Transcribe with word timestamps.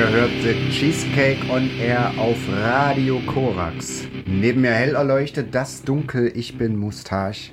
Ihr 0.00 0.08
hört 0.08 0.30
The 0.42 0.54
Cheesecake 0.70 1.52
on 1.52 1.68
Air 1.78 2.14
auf 2.16 2.38
Radio 2.50 3.20
Korax. 3.26 4.08
Neben 4.24 4.62
mir 4.62 4.70
hell 4.70 4.94
erleuchtet 4.94 5.54
das 5.54 5.82
Dunkel, 5.82 6.32
ich 6.34 6.56
bin 6.56 6.76
Mustache. 6.76 7.50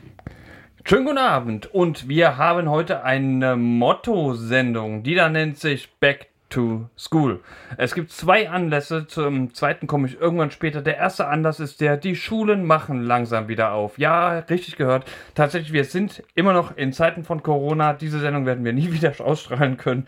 Schönen 0.85 1.03
guten 1.03 1.17
Abend 1.17 1.65
und 1.65 2.07
wir 2.07 2.37
haben 2.37 2.69
heute 2.69 3.03
eine 3.03 3.57
Motto-Sendung, 3.57 5.03
die 5.03 5.15
da 5.15 5.27
nennt 5.27 5.57
sich 5.57 5.89
Back 5.99 6.29
to 6.49 6.89
School. 6.97 7.41
Es 7.77 7.93
gibt 7.93 8.11
zwei 8.11 8.49
Anlässe, 8.49 9.07
zum 9.07 9.53
zweiten 9.53 9.87
komme 9.87 10.07
ich 10.07 10.19
irgendwann 10.19 10.51
später. 10.51 10.81
Der 10.81 10.97
erste 10.97 11.27
Anlass 11.27 11.59
ist 11.59 11.81
der, 11.81 11.97
die 11.97 12.15
Schulen 12.15 12.65
machen 12.65 13.01
langsam 13.01 13.47
wieder 13.47 13.73
auf. 13.73 13.97
Ja, 13.97 14.39
richtig 14.39 14.77
gehört. 14.77 15.05
Tatsächlich, 15.35 15.73
wir 15.73 15.83
sind 15.83 16.23
immer 16.35 16.53
noch 16.53 16.77
in 16.77 16.93
Zeiten 16.93 17.23
von 17.23 17.43
Corona. 17.43 17.93
Diese 17.93 18.19
Sendung 18.19 18.45
werden 18.45 18.63
wir 18.63 18.73
nie 18.73 18.91
wieder 18.93 19.13
ausstrahlen 19.19 19.77
können. 19.77 20.07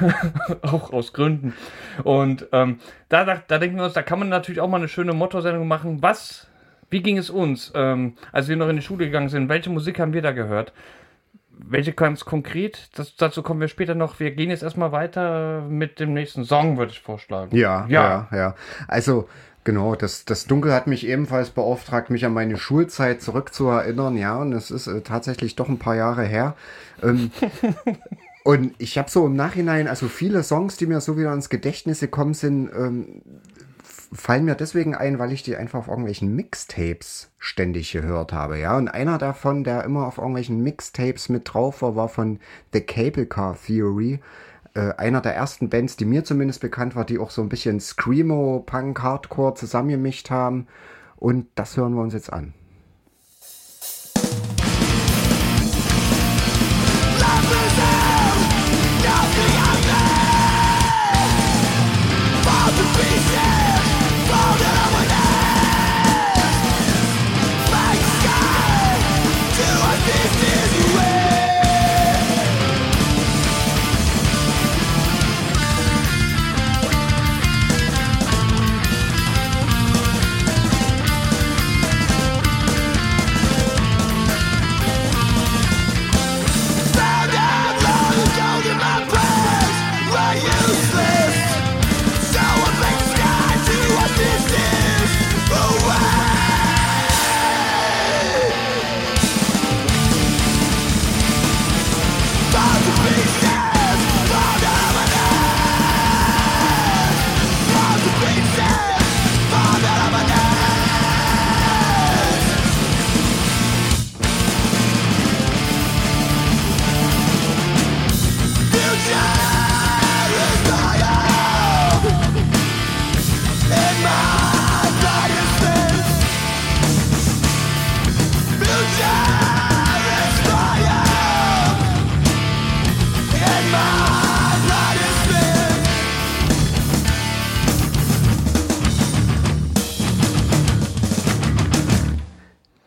auch 0.62 0.92
aus 0.92 1.12
Gründen. 1.12 1.54
Und 2.04 2.46
ähm, 2.52 2.78
da, 3.08 3.24
da, 3.24 3.42
da 3.46 3.58
denken 3.58 3.76
wir 3.76 3.84
uns, 3.84 3.94
da 3.94 4.02
kann 4.02 4.18
man 4.18 4.28
natürlich 4.28 4.60
auch 4.60 4.68
mal 4.68 4.78
eine 4.78 4.88
schöne 4.88 5.14
Motto-Sendung 5.14 5.66
machen. 5.66 6.02
Was, 6.02 6.48
wie 6.90 7.02
ging 7.02 7.16
es 7.16 7.30
uns, 7.30 7.72
ähm, 7.74 8.16
als 8.32 8.48
wir 8.48 8.56
noch 8.56 8.68
in 8.68 8.76
die 8.76 8.82
Schule 8.82 9.06
gegangen 9.06 9.28
sind? 9.28 9.48
Welche 9.48 9.70
Musik 9.70 9.98
haben 9.98 10.12
wir 10.12 10.22
da 10.22 10.32
gehört? 10.32 10.72
Welche 11.68 11.92
ganz 11.92 12.24
konkret? 12.24 12.88
Das, 12.94 13.16
dazu 13.16 13.42
kommen 13.42 13.60
wir 13.60 13.68
später 13.68 13.94
noch. 13.94 14.20
Wir 14.20 14.30
gehen 14.32 14.50
jetzt 14.50 14.62
erstmal 14.62 14.92
weiter 14.92 15.62
mit 15.68 16.00
dem 16.00 16.12
nächsten 16.12 16.44
Song, 16.44 16.78
würde 16.78 16.92
ich 16.92 17.00
vorschlagen. 17.00 17.56
Ja, 17.56 17.86
ja, 17.88 18.28
ja. 18.30 18.36
ja. 18.36 18.54
Also, 18.88 19.28
genau, 19.64 19.94
das, 19.94 20.24
das 20.24 20.46
Dunkel 20.46 20.72
hat 20.72 20.86
mich 20.86 21.06
ebenfalls 21.06 21.50
beauftragt, 21.50 22.10
mich 22.10 22.24
an 22.24 22.32
meine 22.32 22.56
Schulzeit 22.56 23.22
zurückzuerinnern. 23.22 24.16
Ja, 24.16 24.36
und 24.36 24.52
es 24.52 24.70
ist 24.70 24.86
äh, 24.86 25.00
tatsächlich 25.02 25.56
doch 25.56 25.68
ein 25.68 25.78
paar 25.78 25.96
Jahre 25.96 26.24
her. 26.24 26.54
Ähm, 27.02 27.30
und 28.44 28.74
ich 28.78 28.98
habe 28.98 29.10
so 29.10 29.26
im 29.26 29.36
Nachhinein, 29.36 29.88
also 29.88 30.08
viele 30.08 30.42
Songs, 30.42 30.76
die 30.76 30.86
mir 30.86 31.00
so 31.00 31.16
wieder 31.16 31.32
ins 31.32 31.48
Gedächtnis 31.48 32.00
gekommen 32.00 32.34
sind, 32.34 32.70
ähm, 32.76 33.22
fallen 34.12 34.44
mir 34.44 34.54
deswegen 34.54 34.94
ein, 34.94 35.18
weil 35.18 35.32
ich 35.32 35.42
die 35.42 35.56
einfach 35.56 35.80
auf 35.80 35.88
irgendwelchen 35.88 36.34
Mixtapes 36.34 37.30
ständig 37.38 37.92
gehört 37.92 38.32
habe, 38.32 38.58
ja. 38.58 38.76
Und 38.76 38.88
einer 38.88 39.18
davon, 39.18 39.64
der 39.64 39.84
immer 39.84 40.06
auf 40.06 40.18
irgendwelchen 40.18 40.62
Mixtapes 40.62 41.28
mit 41.28 41.52
drauf 41.52 41.82
war, 41.82 41.96
war 41.96 42.08
von 42.08 42.40
The 42.72 42.80
Cable 42.80 43.26
Car 43.26 43.56
Theory. 43.56 44.20
Äh, 44.74 44.92
einer 44.96 45.20
der 45.20 45.34
ersten 45.34 45.68
Bands, 45.68 45.96
die 45.96 46.04
mir 46.04 46.24
zumindest 46.24 46.60
bekannt 46.60 46.96
war, 46.96 47.04
die 47.04 47.18
auch 47.18 47.30
so 47.30 47.42
ein 47.42 47.48
bisschen 47.48 47.80
Screamo, 47.80 48.62
Punk, 48.66 49.02
Hardcore 49.02 49.54
zusammengemischt 49.54 50.30
haben. 50.30 50.66
Und 51.16 51.46
das 51.54 51.76
hören 51.76 51.94
wir 51.94 52.02
uns 52.02 52.14
jetzt 52.14 52.32
an. 52.32 52.54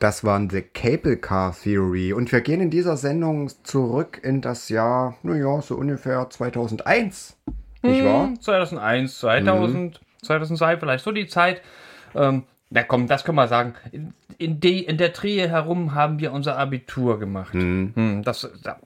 Das 0.03 0.25
waren 0.25 0.49
The 0.49 0.61
Cable 0.61 1.15
Car 1.15 1.55
Theory. 1.55 2.11
Und 2.11 2.29
wir 2.33 2.41
gehen 2.41 2.59
in 2.59 2.69
dieser 2.69 2.97
Sendung 2.97 3.49
zurück 3.63 4.19
in 4.21 4.41
das 4.41 4.67
Jahr, 4.67 5.15
naja, 5.23 5.61
so 5.61 5.75
ungefähr 5.75 6.29
2001. 6.29 7.37
Nicht 7.83 7.99
hm, 8.01 8.05
wahr? 8.05 8.29
2001, 8.37 9.19
2000, 9.19 10.01
mhm. 10.01 10.25
2002 10.25 10.75
vielleicht. 10.75 11.05
So 11.05 11.13
die 11.13 11.27
Zeit. 11.27 11.61
Ähm, 12.15 12.43
na 12.69 12.83
komm, 12.83 13.07
das 13.07 13.23
können 13.23 13.37
wir 13.37 13.47
sagen. 13.47 13.75
In, 13.93 14.13
in, 14.37 14.59
die, 14.59 14.83
in 14.83 14.97
der 14.97 15.07
Drehe 15.07 15.47
herum 15.47 15.95
haben 15.95 16.19
wir 16.19 16.33
unser 16.33 16.57
Abitur 16.57 17.17
gemacht. 17.17 17.53
Mhm. 17.53 17.93
Hm, 17.95 18.23
das, 18.23 18.51
da, 18.61 18.79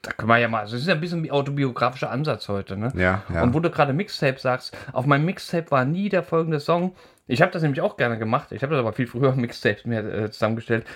da 0.00 0.12
können 0.12 0.30
wir 0.30 0.38
ja 0.38 0.48
mal, 0.48 0.62
das 0.62 0.72
ist 0.72 0.88
ja 0.88 0.94
ein 0.94 1.02
bisschen 1.02 1.22
wie 1.22 1.30
autobiografischer 1.30 2.10
Ansatz 2.10 2.48
heute, 2.48 2.78
ne? 2.78 2.90
Ja, 2.96 3.24
ja. 3.30 3.42
Und 3.42 3.52
wo 3.52 3.60
du 3.60 3.68
gerade 3.68 3.92
Mixtape 3.92 4.38
sagst, 4.38 4.74
auf 4.94 5.04
meinem 5.04 5.26
Mixtape 5.26 5.70
war 5.70 5.84
nie 5.84 6.08
der 6.08 6.22
folgende 6.22 6.60
Song, 6.60 6.92
ich 7.26 7.42
habe 7.42 7.52
das 7.52 7.62
nämlich 7.62 7.80
auch 7.80 7.96
gerne 7.96 8.18
gemacht. 8.18 8.52
Ich 8.52 8.62
habe 8.62 8.74
das 8.74 8.80
aber 8.80 8.92
viel 8.92 9.06
früher 9.06 9.34
Mixtapes 9.34 9.84
mir 9.84 10.00
äh, 10.00 10.30
zusammengestellt. 10.30 10.86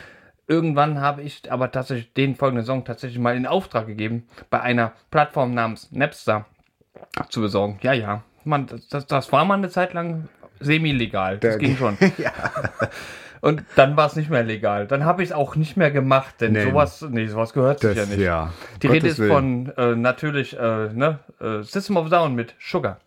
Irgendwann 0.48 1.00
habe 1.00 1.22
ich 1.22 1.50
aber 1.50 1.72
tatsächlich 1.72 2.12
den 2.12 2.36
folgenden 2.36 2.64
Song 2.64 2.84
tatsächlich 2.84 3.18
mal 3.18 3.36
in 3.36 3.46
Auftrag 3.46 3.86
gegeben, 3.86 4.28
bei 4.48 4.60
einer 4.60 4.92
Plattform 5.10 5.54
namens 5.54 5.90
Napster 5.90 6.46
zu 7.28 7.40
besorgen. 7.40 7.78
Ja, 7.82 7.92
ja. 7.92 8.22
Man, 8.44 8.68
das, 8.90 9.06
das 9.06 9.32
war 9.32 9.44
mal 9.44 9.54
eine 9.54 9.70
Zeit 9.70 9.92
lang 9.92 10.28
semi-legal. 10.60 11.38
Das 11.38 11.58
ging 11.58 11.76
schon. 11.76 11.98
ja. 12.18 12.32
Und 13.40 13.64
dann 13.74 13.96
war 13.96 14.06
es 14.06 14.16
nicht 14.16 14.30
mehr 14.30 14.44
legal. 14.44 14.86
Dann 14.86 15.04
habe 15.04 15.22
ich 15.22 15.30
es 15.30 15.34
auch 15.34 15.56
nicht 15.56 15.76
mehr 15.76 15.90
gemacht, 15.90 16.36
denn 16.40 16.52
nee. 16.52 16.64
sowas, 16.64 17.04
nee, 17.08 17.26
sowas 17.26 17.52
gehört 17.52 17.82
das, 17.82 17.90
sich 17.90 17.98
ja 17.98 18.06
nicht. 18.06 18.18
Ja. 18.18 18.52
Die 18.82 18.88
Gottes 18.88 19.02
Rede 19.02 19.08
ist 19.08 19.18
Willen. 19.18 19.30
von 19.30 19.72
äh, 19.76 19.96
natürlich 19.96 20.58
äh, 20.58 20.88
ne, 20.92 21.18
äh, 21.40 21.62
System 21.62 21.96
of 21.96 22.08
Down 22.08 22.34
mit 22.34 22.54
Sugar. 22.58 22.98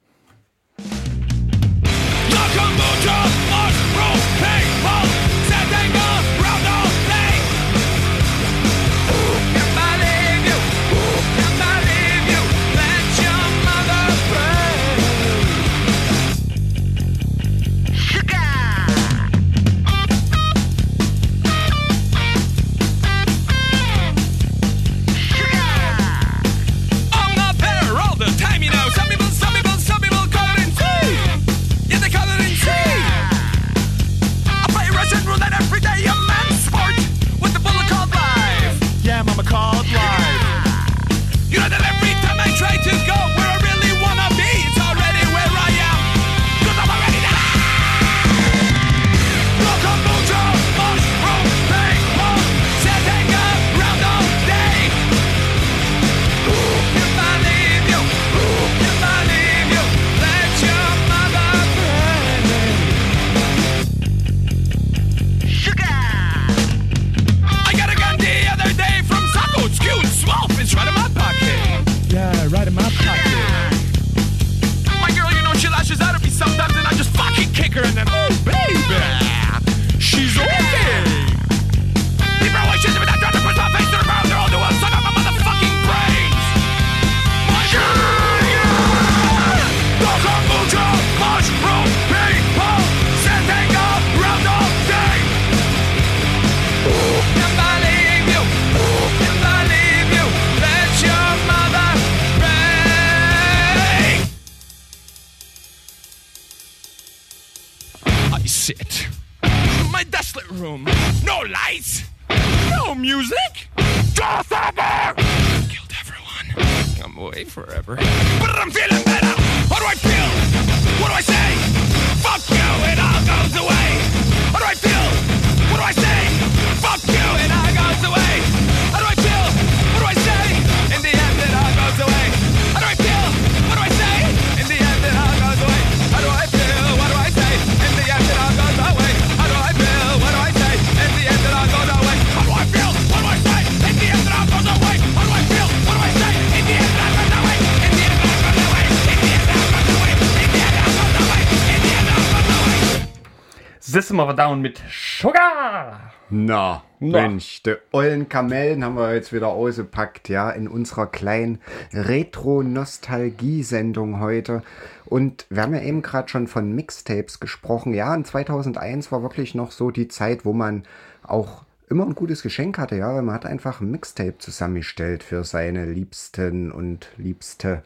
Of 154.30 154.34
a 154.34 154.36
Down 154.36 154.62
mit 154.62 154.80
Sugar. 154.92 156.14
Na, 156.30 156.84
Na. 157.00 157.22
Mensch, 157.22 157.64
die 157.64 157.78
ollen 157.92 158.30
Kamellen 158.30 158.84
haben 158.84 158.96
wir 158.96 159.16
jetzt 159.16 159.34
wieder 159.34 159.48
ausgepackt, 159.48 160.30
ja, 160.30 160.52
in 160.52 160.68
unserer 160.68 161.08
kleinen 161.08 161.58
Retro-Nostalgie-Sendung 161.94 164.20
heute. 164.20 164.62
Und 165.06 165.48
wir 165.50 165.64
haben 165.64 165.74
ja 165.74 165.82
eben 165.82 166.04
gerade 166.04 166.30
schon 166.30 166.46
von 166.48 166.76
Mixtapes 166.76 167.40
gesprochen. 167.40 167.96
Ja, 167.96 168.14
und 168.14 168.28
2001 168.28 169.12
war 169.12 169.24
wirklich 169.24 169.56
noch 169.56 169.72
so 169.72 169.90
die 169.90 170.10
Zeit, 170.10 170.46
wo 170.46 170.54
man 170.54 170.84
auch 171.24 171.64
immer 171.90 172.06
ein 172.06 172.14
gutes 172.14 172.44
Geschenk 172.44 172.78
hatte, 172.78 172.98
ja, 172.98 173.16
weil 173.16 173.24
man 173.24 173.34
hat 173.34 173.48
einfach 173.48 173.82
ein 173.82 173.90
Mixtape 173.90 174.38
zusammengestellt 174.38 175.24
für 175.24 175.44
seine 175.44 175.86
Liebsten 175.86 176.72
und 176.72 177.10
Liebste. 177.18 177.82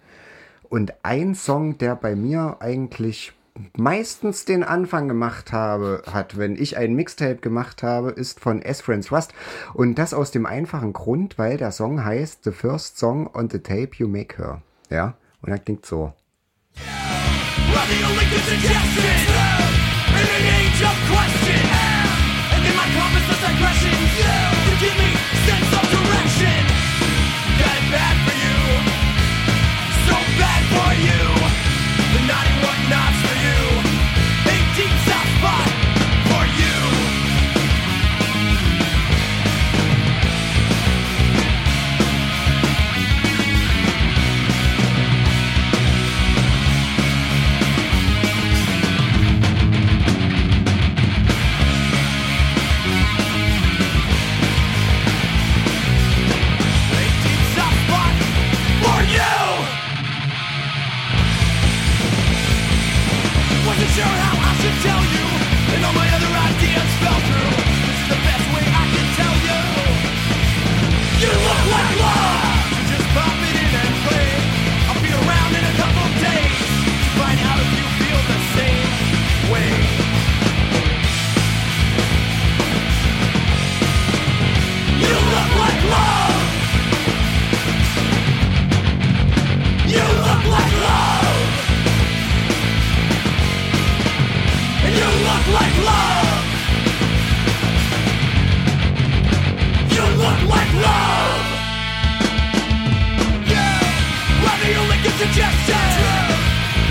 Und 0.68 0.94
ein 1.04 1.36
Song, 1.36 1.78
der 1.78 1.96
bei 1.96 2.18
mir 2.18 2.58
eigentlich 2.60 3.32
meistens 3.78 4.46
den 4.46 4.64
Anfang 4.64 5.08
gemacht 5.08 5.52
habe, 5.52 6.04
hat, 6.12 6.38
wenn 6.38 6.56
ich 6.56 6.78
ein 6.78 6.94
Mixtape 6.94 7.38
gemacht 7.38 7.84
habe, 7.84 8.12
ist 8.12 8.40
von 8.40 8.62
S. 8.62 8.82
Friends 8.82 9.12
Rust. 9.12 9.34
Und 9.74 9.96
das 9.96 10.14
aus 10.14 10.32
dem 10.32 10.46
einfachen 10.46 10.94
Grund, 10.94 11.38
weil 11.38 11.58
der 11.58 11.72
Song 11.72 12.04
heißt 12.04 12.44
The 12.44 12.52
First 12.52 12.98
Song 12.98 13.30
on 13.34 13.50
the 13.50 13.60
Tape 13.60 13.92
You 13.98 14.08
Make 14.08 14.38
Her. 14.38 14.62
Ja, 14.90 15.16
und 15.42 15.52
er 15.52 15.60
klingt 15.60 15.86
so. 15.86 16.14
In 16.76 16.90
in 22.50 22.70
bad 30.40 30.64
for 30.74 30.92
you. 31.06 31.22
The 32.14 32.20
naughty 32.28 32.54
what 32.62 32.73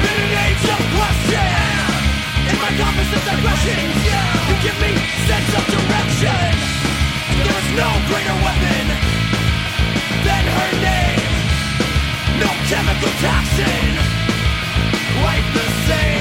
in 0.03 0.17
an 0.19 0.33
age 0.47 0.67
of. 0.67 0.83
In 2.51 2.59
my 2.59 2.73
you 4.49 4.55
give 4.67 4.75
me 4.83 4.99
sense 5.31 5.51
of 5.55 5.65
direction. 5.71 6.51
There 7.39 7.59
is 7.63 7.69
no 7.79 7.89
greater 8.11 8.37
weapon 8.43 8.87
than 10.27 10.45
her 10.59 10.73
name. 10.83 11.31
No 12.43 12.51
chemical 12.67 13.13
toxin, 13.23 13.95
quite 15.23 15.47
the 15.55 15.67
same. 15.87 16.12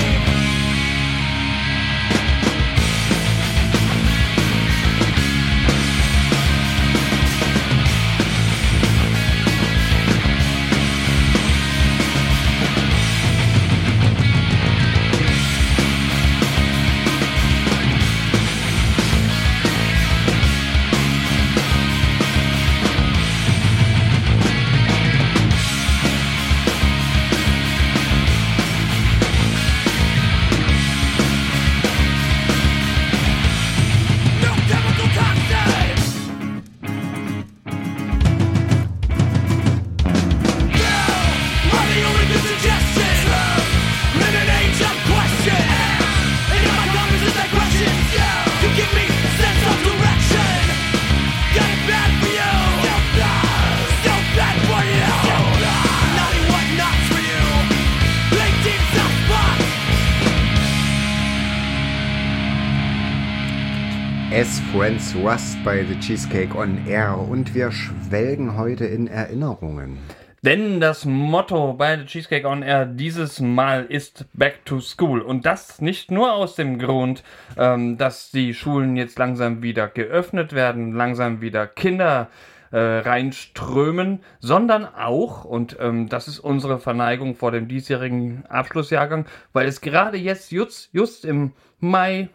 Rust 65.24 65.64
bei 65.64 65.84
The 65.84 66.00
Cheesecake 66.00 66.58
on 66.58 66.88
Air. 66.88 67.16
Und 67.16 67.54
wir 67.54 67.72
schwelgen 67.72 68.58
heute 68.58 68.86
in 68.86 69.06
Erinnerungen. 69.06 70.00
Denn 70.42 70.80
das 70.80 71.06
Motto 71.06 71.74
bei 71.74 72.00
The 72.00 72.06
Cheesecake 72.06 72.48
on 72.48 72.64
Air 72.64 72.88
dieses 72.88 73.40
Mal 73.40 73.86
ist 73.86 74.26
Back 74.34 74.66
to 74.66 74.80
School. 74.80 75.22
Und 75.22 75.46
das 75.46 75.80
nicht 75.80 76.10
nur 76.10 76.34
aus 76.34 76.56
dem 76.56 76.80
Grund, 76.80 77.24
ähm, 77.56 78.00
dass 78.00 78.32
die 78.32 78.56
Schulen 78.56 78.98
jetzt 78.98 79.20
langsam 79.20 79.62
wieder 79.62 79.88
geöffnet 79.88 80.54
werden, 80.54 80.94
langsam 80.94 81.40
wieder 81.40 81.68
Kinder 81.68 82.30
äh, 82.72 82.80
reinströmen, 82.80 84.24
sondern 84.40 84.86
auch, 84.86 85.46
und 85.46 85.78
ähm, 85.80 86.10
das 86.10 86.28
ist 86.28 86.40
unsere 86.40 86.80
Verneigung 86.80 87.36
vor 87.36 87.52
dem 87.52 87.68
diesjährigen 87.68 88.44
Abschlussjahrgang, 88.48 89.28
weil 89.54 89.68
es 89.68 89.82
gerade 89.82 90.18
jetzt 90.18 90.52
just, 90.52 90.90
just 90.94 91.26
im 91.26 91.52
Mai 91.80 92.30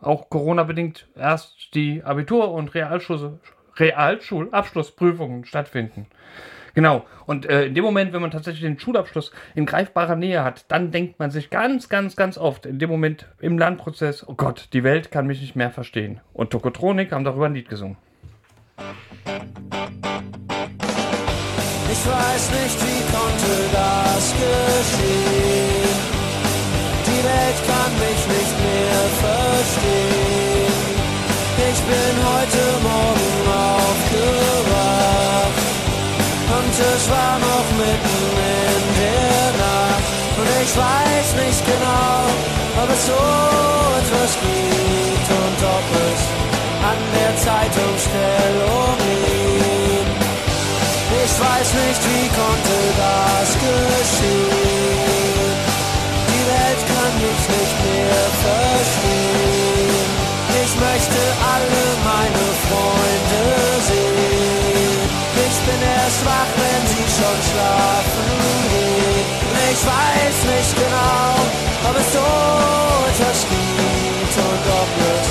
auch 0.00 0.30
Corona-bedingt 0.30 1.08
erst 1.16 1.74
die 1.74 2.02
Abitur- 2.02 2.52
und 2.52 2.74
Realschul 2.74 3.38
Realschulabschlussprüfungen 3.76 5.44
stattfinden. 5.44 6.06
Genau. 6.74 7.04
Und 7.26 7.46
äh, 7.46 7.66
in 7.66 7.74
dem 7.74 7.84
Moment, 7.84 8.12
wenn 8.12 8.20
man 8.20 8.30
tatsächlich 8.30 8.62
den 8.62 8.78
Schulabschluss 8.78 9.32
in 9.54 9.66
greifbarer 9.66 10.16
Nähe 10.16 10.44
hat, 10.44 10.64
dann 10.68 10.90
denkt 10.90 11.18
man 11.18 11.30
sich 11.30 11.50
ganz, 11.50 11.88
ganz, 11.88 12.16
ganz 12.16 12.38
oft 12.38 12.66
in 12.66 12.78
dem 12.78 12.88
Moment 12.90 13.26
im 13.40 13.58
Lernprozess, 13.58 14.26
oh 14.26 14.34
Gott, 14.34 14.68
die 14.72 14.84
Welt 14.84 15.10
kann 15.10 15.26
mich 15.26 15.40
nicht 15.40 15.56
mehr 15.56 15.70
verstehen. 15.70 16.20
Und 16.32 16.50
Tokotronik 16.50 17.12
haben 17.12 17.24
darüber 17.24 17.46
ein 17.46 17.54
Lied 17.54 17.68
gesungen. 17.68 17.96
Ich 21.90 22.06
weiß 22.06 22.50
nicht, 22.52 22.80
wie 22.80 23.02
konnte 23.12 23.52
das 23.72 24.32
geschehen. 24.32 25.98
Die 27.06 27.24
Welt 27.24 27.56
kann 27.66 27.92
mich 27.98 28.27
heute 32.48 32.64
Morgen 32.82 33.48
aufgewacht 33.76 34.32
und 36.56 36.74
es 36.96 37.10
war 37.10 37.38
noch 37.38 37.68
mitten 37.76 38.24
in 38.38 38.82
der 39.00 39.52
Nacht. 39.60 40.04
Und 40.38 40.48
ich 40.62 40.72
weiß 40.76 41.28
nicht 41.44 41.62
genau, 41.66 42.16
ob 42.82 42.88
es 42.90 43.06
so 43.06 43.22
etwas 44.00 44.32
gibt 44.40 45.28
und 45.30 45.58
ob 45.76 45.86
es 46.08 46.20
an 46.90 47.00
der 47.16 47.32
Zeitumstellung 47.36 48.96
liegt. 49.08 50.20
Ich 51.24 51.34
weiß 51.40 51.68
nicht, 51.74 52.02
wie 52.08 52.28
konnte 52.28 52.76
das 52.96 53.48
geschehen. 53.54 54.67
Wach, 66.28 66.52
wenn 66.60 66.82
sie 66.92 67.06
schon 67.16 67.38
schlafen 67.48 68.28
gehen. 68.72 69.26
Ich 69.72 69.82
weiß 69.94 70.36
nicht 70.54 70.72
genau, 70.82 71.30
ob 71.88 71.96
es 72.02 72.10
etwas 73.18 73.40
gibt 73.48 74.34
und 74.48 74.64
ob 74.82 74.90
es 75.12 75.26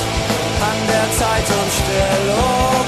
an 0.70 0.80
der 0.92 1.08
Zeitumstellung 1.22 2.87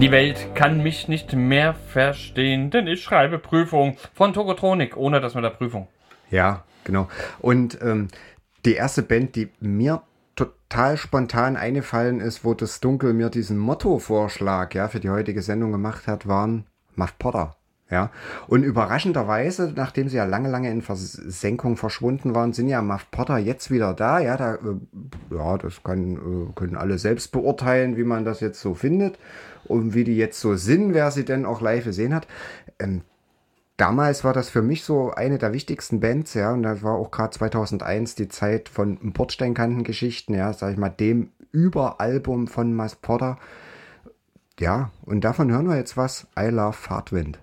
Die 0.00 0.12
Welt 0.12 0.54
kann 0.54 0.80
mich 0.80 1.08
nicht 1.08 1.32
mehr 1.32 1.74
verstehen, 1.74 2.70
denn 2.70 2.86
ich 2.86 3.02
schreibe 3.02 3.40
Prüfung 3.40 3.96
von 4.14 4.32
Tokotronik, 4.32 4.96
ohne 4.96 5.20
das 5.20 5.34
mit 5.34 5.42
der 5.42 5.50
Prüfung. 5.50 5.88
Ja, 6.30 6.62
genau. 6.84 7.08
Und 7.40 7.82
ähm, 7.82 8.06
die 8.64 8.74
erste 8.74 9.02
Band, 9.02 9.34
die 9.34 9.48
mir 9.58 10.02
total 10.36 10.96
spontan 10.96 11.56
eingefallen 11.56 12.20
ist, 12.20 12.44
wo 12.44 12.54
das 12.54 12.78
Dunkel 12.78 13.12
mir 13.12 13.28
diesen 13.28 13.58
Motto-Vorschlag 13.58 14.72
ja, 14.72 14.86
für 14.86 15.00
die 15.00 15.10
heutige 15.10 15.42
Sendung 15.42 15.72
gemacht 15.72 16.06
hat, 16.06 16.28
waren 16.28 16.66
Muff 16.94 17.18
Potter. 17.18 17.57
Ja, 17.90 18.10
und 18.48 18.64
überraschenderweise, 18.64 19.72
nachdem 19.74 20.10
sie 20.10 20.18
ja 20.18 20.26
lange, 20.26 20.50
lange 20.50 20.70
in 20.70 20.82
Versenkung 20.82 21.78
verschwunden 21.78 22.34
waren, 22.34 22.52
sind 22.52 22.68
ja 22.68 22.82
Muff 22.82 23.10
Potter 23.10 23.38
jetzt 23.38 23.70
wieder 23.70 23.94
da. 23.94 24.18
Ja, 24.18 24.36
da, 24.36 24.56
äh, 24.56 25.34
ja, 25.34 25.56
das 25.56 25.82
kann, 25.82 26.16
äh, 26.16 26.52
können 26.54 26.76
alle 26.76 26.98
selbst 26.98 27.32
beurteilen, 27.32 27.96
wie 27.96 28.04
man 28.04 28.26
das 28.26 28.40
jetzt 28.40 28.60
so 28.60 28.74
findet 28.74 29.18
und 29.64 29.94
wie 29.94 30.04
die 30.04 30.18
jetzt 30.18 30.38
so 30.38 30.54
sind, 30.54 30.92
wer 30.92 31.10
sie 31.10 31.24
denn 31.24 31.46
auch 31.46 31.62
live 31.62 31.84
gesehen 31.84 32.14
hat. 32.14 32.26
Ähm, 32.78 33.00
damals 33.78 34.22
war 34.22 34.34
das 34.34 34.50
für 34.50 34.60
mich 34.60 34.84
so 34.84 35.12
eine 35.12 35.38
der 35.38 35.54
wichtigsten 35.54 35.98
Bands, 35.98 36.34
ja, 36.34 36.52
und 36.52 36.64
das 36.64 36.82
war 36.82 36.94
auch 36.94 37.10
gerade 37.10 37.30
2001 37.30 38.16
die 38.16 38.28
Zeit 38.28 38.68
von 38.68 38.98
Bordsteinkantengeschichten, 39.14 40.34
ja, 40.34 40.52
sag 40.52 40.72
ich 40.72 40.78
mal, 40.78 40.90
dem 40.90 41.30
Überalbum 41.52 42.48
von 42.48 42.74
Mas 42.74 42.96
Potter. 42.96 43.38
Ja, 44.60 44.90
und 45.06 45.22
davon 45.24 45.50
hören 45.50 45.68
wir 45.68 45.76
jetzt 45.76 45.96
was. 45.96 46.26
I 46.38 46.48
Love 46.48 46.74
Fahrtwind. 46.74 47.38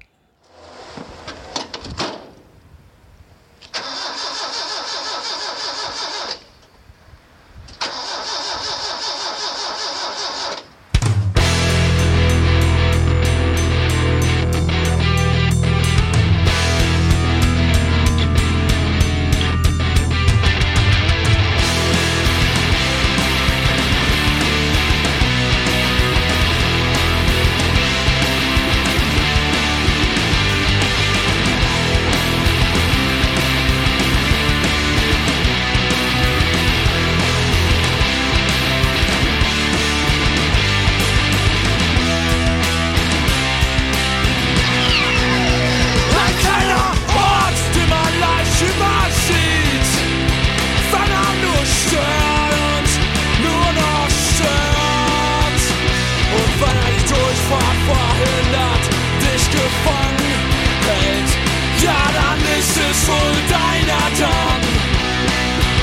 Deiner 63.55 64.05
dann. 64.19 64.61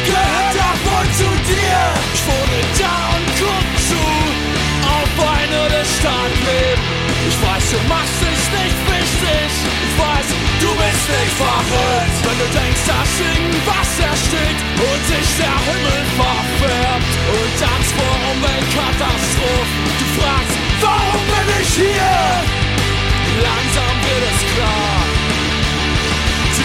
Gehört 0.04 0.54
er 0.66 0.74
wohl 0.84 1.08
zu 1.20 1.28
dir? 1.48 1.80
Ich 2.14 2.22
wohne 2.28 2.60
da 2.80 2.96
und 3.16 3.28
guck 3.40 3.68
zu 3.88 4.02
auf 4.96 5.12
eine 5.38 5.60
der 5.74 5.86
Stadtleben. 5.86 6.82
Ich 7.28 7.36
weiß, 7.38 7.64
du 7.70 7.78
machst 7.88 8.20
es 8.20 8.44
nicht 8.50 8.80
wichtig. 8.90 9.50
Ich 9.86 9.94
weiß, 9.94 10.28
du 10.60 10.70
bist 10.74 11.06
nicht 11.16 11.36
verrückt. 11.38 12.16
Wenn 12.26 12.38
du 12.42 12.48
denkst, 12.50 12.84
dass 12.90 13.12
irgendwas 13.22 13.90
erstickt 14.10 14.62
und 14.82 15.00
sich 15.06 15.28
der 15.38 15.58
Himmel 15.68 16.02
verfärbt 16.18 17.12
und 17.38 17.56
Angst 17.72 17.92
vor 17.94 18.16
Umweltkatastrophen. 18.32 19.82
Du 20.02 20.06
fragst, 20.18 20.56
warum 20.82 21.24
bin 21.30 21.48
ich 21.62 21.70
hier? 21.78 22.20
Langsam 23.38 23.96
wird 24.02 24.24
es 24.28 24.40
klar. 24.54 25.11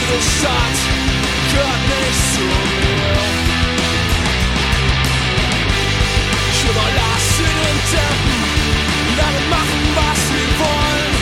Diese 0.10 0.40
Stadt 0.40 0.80
gehört 1.52 1.84
nicht 1.92 2.24
zu 2.34 2.40
mir. 2.40 3.18
Ich 6.50 6.64
überlasse 6.64 7.44
den 7.44 7.80
Tempen, 7.92 8.40
damit 9.18 9.50
machen, 9.50 9.84
was 9.96 10.20
sie 10.30 10.48
wollen. 10.64 11.14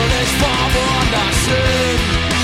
Und 0.00 0.10
ich 0.22 0.30
fahr 0.40 0.66
woanders 0.72 1.40
hin. 1.48 2.39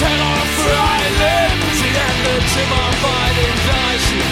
Gegen 0.00 0.08
den 0.08 0.08
Terror 0.08 0.42
für 0.56 0.80
ein 0.96 1.12
Leben. 1.20 1.60
Sie 1.74 1.88
endet 1.88 2.48
immer 2.64 2.90
bei 3.02 3.26
den 3.38 3.54
gleichen 3.66 4.22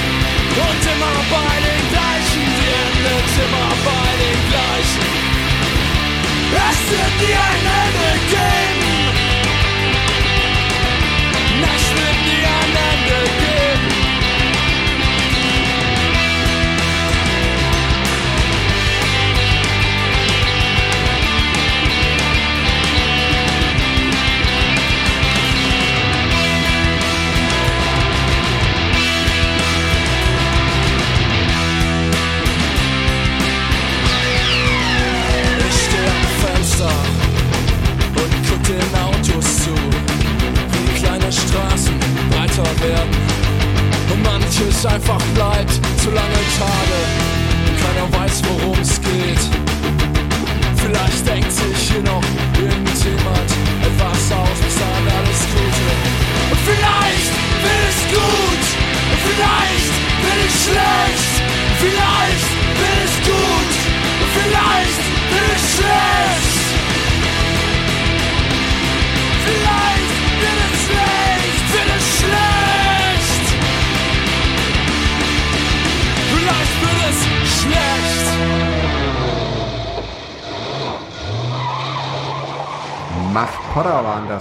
und 0.57 0.83
immer 0.93 1.19
bei 1.31 1.55
den 1.67 1.83
gleichen. 1.93 2.45
Sie 2.59 2.71
endet 2.85 3.31
immer 3.45 3.71
bei 3.85 4.09
den 4.23 4.41
gleichen. 4.51 5.09
Es 6.71 6.91
wird 6.91 7.15
nie 7.21 8.68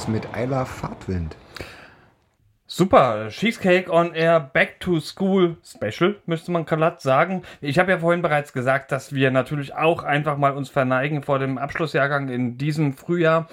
Mit 0.08 0.34
Ayla 0.34 0.64
Fahrtwind. 0.64 1.36
Super, 2.66 3.28
Cheesecake 3.30 3.90
on 3.90 4.14
Air 4.14 4.40
Back 4.40 4.80
to 4.80 5.00
School 5.00 5.58
Special, 5.64 6.16
müsste 6.26 6.52
man 6.52 6.66
glatt 6.66 7.02
sagen. 7.02 7.44
Ich 7.60 7.80
habe 7.80 7.92
ja 7.92 8.00
vorhin 8.00 8.22
bereits 8.22 8.54
gesagt, 8.54 8.92
dass 8.92 9.14
wir 9.14 9.32
natürlich 9.32 9.74
auch 9.76 10.04
einfach 10.04 10.38
mal 10.38 10.52
uns 10.52 10.70
verneigen 10.70 11.24
vor 11.24 11.40
dem 11.40 11.58
Abschlussjahrgang 11.58 12.30
in 12.30 12.58
diesem 12.58 12.94
Frühjahr, 12.94 13.48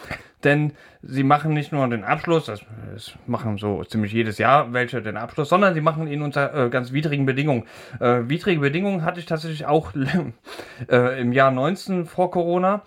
denn 0.45 0.73
sie 1.03 1.25
machen 1.25 1.55
nicht 1.55 1.73
nur 1.73 1.89
den 1.89 2.05
Abschluss, 2.05 2.47
das, 2.47 2.61
das 2.93 3.15
machen 3.27 3.59
so 3.59 3.83
ziemlich 3.85 4.13
jedes 4.13 4.39
Jahr 4.39 4.73
welche 4.73 5.03
den 5.03 5.17
Abschluss, 5.17 5.49
sondern 5.49 5.75
sie 5.75 5.81
machen 5.81 6.07
ihn 6.07 6.23
unter 6.23 6.67
äh, 6.67 6.69
ganz 6.69 6.93
widrigen 6.93 7.27
Bedingungen. 7.27 7.65
Äh, 7.99 8.29
widrige 8.29 8.61
Bedingungen 8.61 9.05
hatte 9.05 9.21
ich 9.21 9.27
tatsächlich 9.27 9.67
auch 9.67 9.93
äh, 10.89 11.21
im 11.21 11.33
Jahr 11.33 11.51
19 11.51 12.07
vor 12.07 12.31
Corona, 12.31 12.83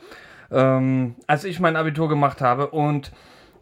ähm, 0.51 1.15
als 1.25 1.45
ich 1.45 1.59
mein 1.59 1.75
Abitur 1.75 2.07
gemacht 2.09 2.41
habe 2.41 2.67
und 2.67 3.11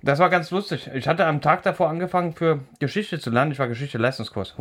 das 0.05 0.19
war 0.19 0.29
ganz 0.29 0.51
lustig. 0.51 0.89
Ich 0.93 1.07
hatte 1.07 1.25
am 1.25 1.41
Tag 1.41 1.63
davor 1.63 1.89
angefangen 1.89 2.33
für 2.33 2.59
Geschichte 2.79 3.19
zu 3.19 3.29
lernen. 3.31 3.51
Ich 3.51 3.59
war 3.59 3.67
Geschichte-Leistungskurs. 3.67 4.55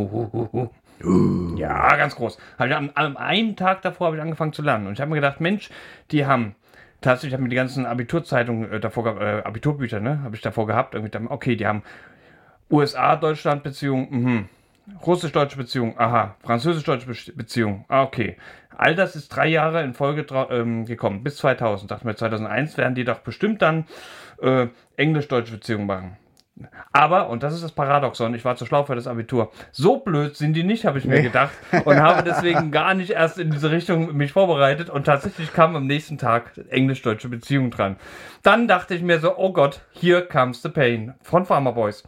Ja, 1.56 1.96
ganz 1.96 2.16
groß. 2.16 2.38
Ich 2.64 2.74
am, 2.74 2.90
am 2.94 3.16
einen 3.16 3.54
Tag 3.56 3.82
davor 3.82 4.06
habe 4.08 4.16
ich 4.16 4.22
angefangen 4.22 4.52
zu 4.52 4.62
lernen. 4.62 4.86
Und 4.86 4.94
ich 4.94 5.00
habe 5.00 5.10
mir 5.10 5.16
gedacht, 5.16 5.40
Mensch, 5.40 5.70
die 6.10 6.24
haben 6.26 6.54
tatsächlich, 7.00 7.30
ich 7.30 7.34
habe 7.34 7.42
mir 7.42 7.48
die 7.50 7.56
ganzen 7.56 7.84
Abiturzeitungen 7.84 8.72
äh, 8.72 8.80
davor, 8.80 9.04
ge- 9.04 9.38
äh, 9.38 9.42
Abiturbücher, 9.42 10.00
ne, 10.00 10.22
habe 10.22 10.34
ich 10.34 10.42
davor 10.42 10.66
gehabt. 10.66 10.94
Irgendwie, 10.94 11.16
okay, 11.28 11.56
die 11.56 11.66
haben 11.66 11.82
USA-Deutschland-Beziehung, 12.70 14.08
mhm. 14.10 14.48
Russisch-deutsche 15.06 15.56
Beziehung, 15.56 15.98
aha. 15.98 16.36
Französisch-deutsche 16.42 17.06
Be 17.06 17.14
Beziehung, 17.34 17.84
ah, 17.88 18.02
okay. 18.02 18.36
All 18.76 18.94
das 18.94 19.16
ist 19.16 19.28
drei 19.28 19.46
Jahre 19.46 19.82
in 19.82 19.94
Folge 19.94 20.26
ähm, 20.50 20.84
gekommen, 20.84 21.22
bis 21.22 21.36
2000. 21.36 21.90
Dachte 21.90 22.06
mir, 22.06 22.16
2001 22.16 22.76
werden 22.76 22.94
die 22.94 23.04
doch 23.04 23.20
bestimmt 23.20 23.62
dann 23.62 23.86
äh, 24.42 24.66
englisch-deutsche 24.96 25.52
Beziehungen 25.52 25.86
machen. 25.86 26.16
Aber, 26.92 27.30
und 27.30 27.42
das 27.42 27.52
ist 27.52 27.64
das 27.64 27.72
Paradoxon, 27.72 28.34
ich 28.34 28.44
war 28.44 28.54
zu 28.54 28.64
schlau 28.64 28.84
für 28.84 28.94
das 28.94 29.08
Abitur. 29.08 29.50
So 29.72 29.98
blöd 29.98 30.36
sind 30.36 30.54
die 30.54 30.62
nicht, 30.62 30.84
habe 30.84 30.98
ich 30.98 31.04
mir 31.04 31.20
gedacht. 31.20 31.52
Und 31.84 32.00
habe 32.00 32.22
deswegen 32.22 32.70
gar 32.70 32.94
nicht 32.94 33.10
erst 33.10 33.38
in 33.38 33.50
diese 33.50 33.72
Richtung 33.72 34.16
mich 34.16 34.32
vorbereitet. 34.32 34.88
Und 34.88 35.04
tatsächlich 35.04 35.52
kam 35.52 35.74
am 35.74 35.86
nächsten 35.86 36.16
Tag 36.16 36.52
englisch-deutsche 36.68 37.28
Beziehung 37.28 37.70
dran. 37.70 37.96
Dann 38.42 38.68
dachte 38.68 38.94
ich 38.94 39.02
mir 39.02 39.18
so, 39.18 39.36
oh 39.36 39.52
Gott, 39.52 39.80
here 39.92 40.24
comes 40.24 40.62
the 40.62 40.68
pain. 40.68 41.14
Von 41.22 41.44
Farmer 41.44 41.72
Boys. 41.72 42.04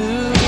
Here 0.00 0.39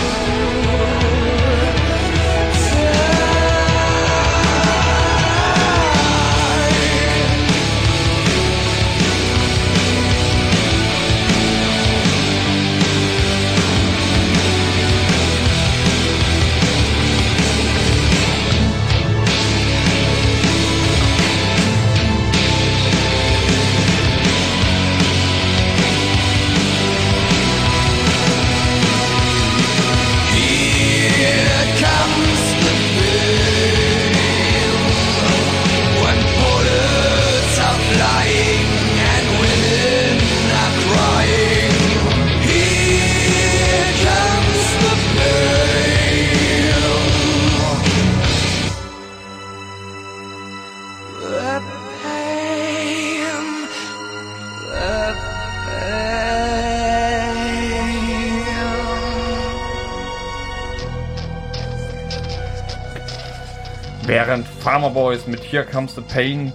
Farmer 64.62 64.90
Boys 64.90 65.27
mit 65.27 65.40
Here 65.40 65.64
Comes 65.64 65.96
the 65.96 66.03
Pain 66.03 66.53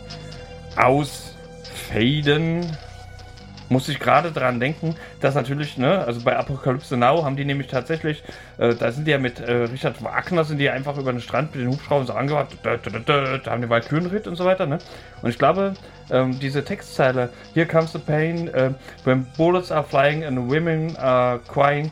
ausfaden, 0.77 2.65
muss 3.67 3.89
ich 3.89 3.99
gerade 3.99 4.31
dran 4.31 4.61
denken, 4.61 4.95
dass 5.19 5.35
natürlich, 5.35 5.77
ne, 5.77 6.05
also 6.05 6.21
bei 6.21 6.37
Apocalypse 6.37 6.95
Now 6.95 7.25
haben 7.25 7.35
die 7.35 7.43
nämlich 7.43 7.67
tatsächlich, 7.67 8.23
äh, 8.59 8.75
da 8.75 8.93
sind 8.93 9.07
die 9.07 9.11
ja 9.11 9.17
mit 9.17 9.41
äh, 9.41 9.51
Richard 9.63 10.01
Wagner, 10.01 10.45
sind 10.45 10.59
die 10.59 10.69
einfach 10.69 10.97
über 10.97 11.11
den 11.11 11.19
Strand 11.19 11.53
mit 11.53 11.65
den 11.65 11.73
Hubschraubern 11.73 12.07
so 12.07 12.13
angebracht, 12.13 12.55
da, 12.63 12.77
da, 12.77 12.91
da, 12.91 12.99
da, 12.99 13.37
da 13.39 13.51
haben 13.51 13.61
die 13.61 13.69
Walkürenritt 13.69 14.25
und 14.25 14.37
so 14.37 14.45
weiter, 14.45 14.67
ne? 14.67 14.77
Und 15.21 15.29
ich 15.29 15.37
glaube, 15.37 15.73
ähm, 16.09 16.39
diese 16.39 16.63
Textzeile, 16.63 17.29
Here 17.55 17.67
comes 17.67 17.91
the 17.91 17.99
pain, 17.99 18.47
äh, 18.53 18.71
when 19.03 19.27
bullets 19.35 19.69
are 19.69 19.83
flying 19.83 20.23
and 20.23 20.49
women 20.49 20.95
are 20.95 21.39
crying, 21.39 21.91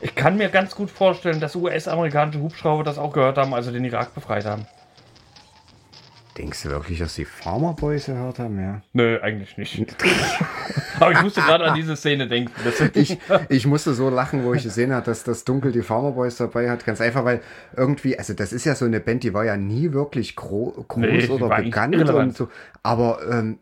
ich 0.00 0.14
kann 0.14 0.36
mir 0.36 0.48
ganz 0.48 0.76
gut 0.76 0.92
vorstellen, 0.92 1.40
dass 1.40 1.56
US-amerikanische 1.56 2.38
Hubschrauber 2.38 2.84
das 2.84 2.98
auch 2.98 3.12
gehört 3.12 3.36
haben, 3.36 3.52
als 3.52 3.66
sie 3.66 3.72
den 3.72 3.84
Irak 3.84 4.14
befreit 4.14 4.44
haben. 4.44 4.64
Denkst 6.40 6.62
du 6.62 6.70
wirklich, 6.70 6.98
dass 6.98 7.16
die 7.16 7.26
Farmer 7.26 7.74
Boys 7.74 8.06
gehört 8.06 8.38
haben? 8.38 8.58
Ja. 8.58 8.80
Nö, 8.94 9.18
eigentlich 9.20 9.58
nicht. 9.58 9.94
Aber 10.98 11.12
ich 11.12 11.20
musste 11.20 11.42
gerade 11.42 11.64
an 11.64 11.74
diese 11.74 11.96
Szene 11.96 12.28
denken. 12.28 12.52
Ich, 12.94 13.18
ich 13.50 13.66
musste 13.66 13.92
so 13.92 14.08
lachen, 14.08 14.42
wo 14.44 14.54
ich 14.54 14.62
gesehen 14.62 14.94
habe, 14.94 15.04
dass 15.04 15.22
das 15.22 15.44
Dunkel 15.44 15.70
die 15.70 15.82
Farmer 15.82 16.12
Boys 16.12 16.38
dabei 16.38 16.70
hat. 16.70 16.86
Ganz 16.86 17.02
einfach, 17.02 17.26
weil 17.26 17.42
irgendwie, 17.76 18.18
also 18.18 18.32
das 18.32 18.54
ist 18.54 18.64
ja 18.64 18.74
so 18.74 18.86
eine 18.86 19.00
Band, 19.00 19.22
die 19.22 19.34
war 19.34 19.44
ja 19.44 19.58
nie 19.58 19.92
wirklich 19.92 20.34
gro 20.34 20.82
groß 20.88 21.02
Nee, 21.02 21.28
oder 21.28 21.54
bekannt 21.54 21.96
und 21.96 22.34
so. 22.34 22.48
Aber 22.82 23.20
ähm, 23.30 23.58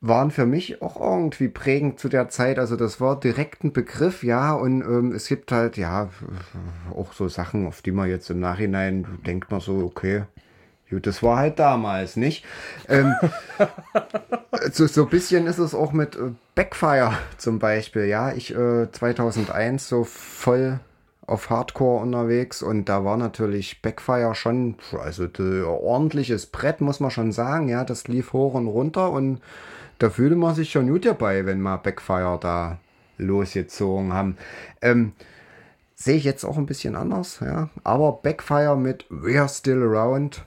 waren 0.00 0.30
für 0.30 0.46
mich 0.46 0.80
auch 0.80 0.98
irgendwie 0.98 1.48
prägend 1.48 2.00
zu 2.00 2.08
der 2.08 2.30
Zeit. 2.30 2.58
Also 2.58 2.76
das 2.76 3.02
war 3.02 3.20
direkt 3.20 3.64
ein 3.64 3.74
Begriff, 3.74 4.24
ja. 4.24 4.54
Und 4.54 4.80
ähm, 4.80 5.12
es 5.12 5.28
gibt 5.28 5.52
halt, 5.52 5.76
ja, 5.76 6.08
auch 6.94 7.12
so 7.12 7.28
Sachen, 7.28 7.66
auf 7.66 7.82
die 7.82 7.92
man 7.92 8.08
jetzt 8.08 8.30
im 8.30 8.40
Nachhinein 8.40 9.06
denkt 9.26 9.50
man 9.50 9.60
so, 9.60 9.84
okay. 9.84 10.22
Gut, 10.90 11.06
das 11.06 11.22
war 11.22 11.36
halt 11.38 11.58
damals, 11.60 12.16
nicht? 12.16 12.44
Ähm, 12.88 13.14
so, 14.72 14.86
so 14.86 15.04
ein 15.04 15.08
bisschen 15.08 15.46
ist 15.46 15.58
es 15.58 15.74
auch 15.74 15.92
mit 15.92 16.16
äh, 16.16 16.32
Backfire 16.56 17.12
zum 17.38 17.60
Beispiel. 17.60 18.06
Ja, 18.06 18.32
ich 18.32 18.54
äh, 18.54 18.90
2001 18.90 19.88
so 19.88 20.02
voll 20.04 20.80
auf 21.26 21.48
Hardcore 21.48 22.02
unterwegs 22.02 22.60
und 22.60 22.88
da 22.88 23.04
war 23.04 23.16
natürlich 23.16 23.82
Backfire 23.82 24.34
schon, 24.34 24.74
also 25.00 25.28
ordentliches 25.64 26.46
Brett, 26.46 26.80
muss 26.80 26.98
man 26.98 27.12
schon 27.12 27.30
sagen. 27.30 27.68
Ja, 27.68 27.84
das 27.84 28.08
lief 28.08 28.32
hoch 28.32 28.54
und 28.54 28.66
runter 28.66 29.12
und 29.12 29.40
da 29.98 30.10
fühlte 30.10 30.34
man 30.34 30.56
sich 30.56 30.72
schon 30.72 30.88
gut 30.88 31.06
dabei, 31.06 31.46
wenn 31.46 31.60
mal 31.60 31.76
Backfire 31.76 32.38
da 32.40 32.78
losgezogen 33.16 34.12
haben. 34.12 34.36
Ähm, 34.82 35.12
Sehe 36.02 36.16
ich 36.16 36.24
jetzt 36.24 36.44
auch 36.44 36.56
ein 36.56 36.64
bisschen 36.64 36.96
anders, 36.96 37.40
ja. 37.40 37.68
Aber 37.84 38.12
Backfire 38.22 38.74
mit 38.74 39.04
We're 39.10 39.54
Still 39.54 39.82
Around, 39.82 40.46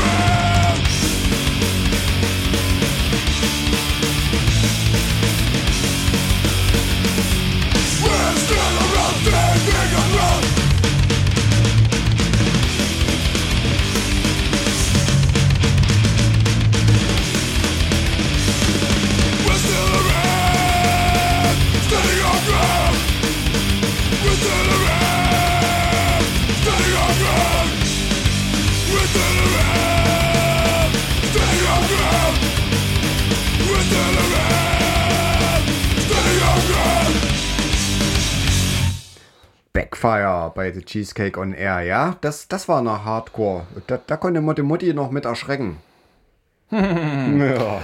bei 40.61 40.71
The 40.71 40.83
Cheesecake 40.83 41.39
on 41.39 41.53
Air, 41.53 41.81
ja, 41.81 42.17
das, 42.21 42.47
das 42.47 42.67
war 42.67 42.83
noch 42.83 43.03
Hardcore. 43.03 43.65
Da, 43.87 43.97
da 44.05 44.15
konnte 44.15 44.41
Mutti 44.41 44.61
Mutti 44.61 44.93
noch 44.93 45.09
mit 45.09 45.25
erschrecken. 45.25 45.77
ja. 46.71 47.81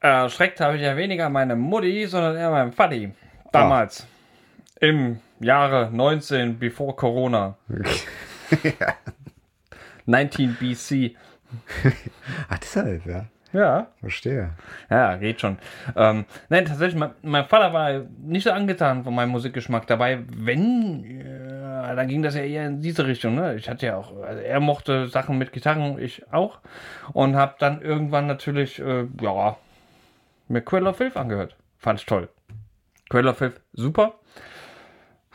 Erschreckt 0.00 0.60
habe 0.60 0.76
ich 0.76 0.82
ja 0.82 0.94
weniger 0.94 1.30
meine 1.30 1.56
Mutti, 1.56 2.06
sondern 2.06 2.36
eher 2.36 2.50
meinen 2.50 2.72
Vati. 2.76 3.14
Damals. 3.50 4.06
Im 4.78 5.20
Jahre 5.40 5.88
19 5.90 6.58
before 6.58 6.94
Corona. 6.94 7.56
19 10.04 10.56
BC. 10.60 11.16
Ach, 12.50 12.58
deshalb, 12.58 13.06
ja. 13.06 13.24
Ja. 13.52 13.86
Verstehe. 14.00 14.50
Ja, 14.90 15.16
geht 15.16 15.40
schon. 15.40 15.58
Ähm, 15.96 16.26
nein, 16.48 16.66
tatsächlich, 16.66 16.98
mein, 16.98 17.12
mein 17.22 17.46
Vater 17.46 17.72
war 17.72 18.02
nicht 18.22 18.44
so 18.44 18.50
angetan 18.50 19.04
von 19.04 19.14
meinem 19.14 19.30
Musikgeschmack 19.30 19.86
dabei. 19.86 20.22
Wenn, 20.28 21.04
äh, 21.04 21.96
dann 21.96 22.08
ging 22.08 22.22
das 22.22 22.34
ja 22.34 22.42
eher 22.42 22.66
in 22.66 22.82
diese 22.82 23.06
Richtung. 23.06 23.36
Ne? 23.36 23.54
Ich 23.54 23.68
hatte 23.68 23.86
ja 23.86 23.96
auch, 23.96 24.12
also 24.22 24.40
er 24.40 24.60
mochte 24.60 25.08
Sachen 25.08 25.38
mit 25.38 25.52
Gitarren, 25.52 25.98
ich 25.98 26.30
auch. 26.32 26.58
Und 27.12 27.36
habe 27.36 27.54
dann 27.58 27.80
irgendwann 27.80 28.26
natürlich, 28.26 28.78
äh, 28.80 29.06
ja, 29.20 29.56
mir 30.48 30.60
Quell 30.60 30.86
of 30.86 30.96
Filth 30.96 31.16
angehört. 31.16 31.56
Fand 31.78 32.00
ich 32.00 32.06
toll. 32.06 32.28
Quell 33.08 33.28
of 33.28 33.38
Filth, 33.38 33.60
super. 33.72 34.14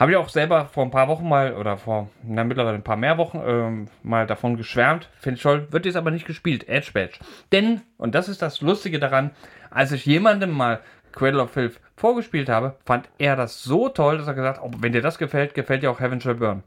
Habe 0.03 0.11
ich 0.11 0.17
auch 0.17 0.27
selber 0.27 0.65
vor 0.65 0.83
ein 0.83 0.91
paar 0.91 1.07
Wochen 1.07 1.29
mal, 1.29 1.53
oder 1.53 1.77
vor 1.77 2.09
na, 2.23 2.43
mittlerweile 2.43 2.75
ein 2.75 2.83
paar 2.83 2.97
mehr 2.97 3.17
Wochen, 3.17 3.41
ähm, 3.47 3.87
mal 4.01 4.27
davon 4.27 4.57
geschwärmt. 4.57 5.07
Finde 5.17 5.37
ich 5.37 5.43
toll. 5.43 5.69
Wird 5.71 5.85
jetzt 5.85 5.95
aber 5.95 6.11
nicht 6.11 6.25
gespielt. 6.25 6.67
Edge 6.67 6.91
Badge. 6.93 7.19
Denn, 7.53 7.79
und 7.95 8.13
das 8.13 8.27
ist 8.27 8.41
das 8.41 8.59
Lustige 8.59 8.99
daran, 8.99 9.31
als 9.71 9.93
ich 9.93 10.05
jemandem 10.05 10.51
mal 10.51 10.81
Cradle 11.13 11.41
of 11.41 11.51
Filth 11.51 11.79
vorgespielt 11.95 12.49
habe, 12.49 12.75
fand 12.85 13.07
er 13.17 13.37
das 13.37 13.63
so 13.63 13.87
toll, 13.87 14.17
dass 14.17 14.27
er 14.27 14.33
gesagt 14.33 14.57
hat, 14.57 14.65
oh, 14.65 14.71
wenn 14.79 14.91
dir 14.91 15.01
das 15.01 15.17
gefällt, 15.17 15.53
gefällt 15.53 15.83
dir 15.83 15.91
auch 15.91 16.01
Heaven 16.01 16.19
Shall 16.19 16.35
Burn. 16.35 16.63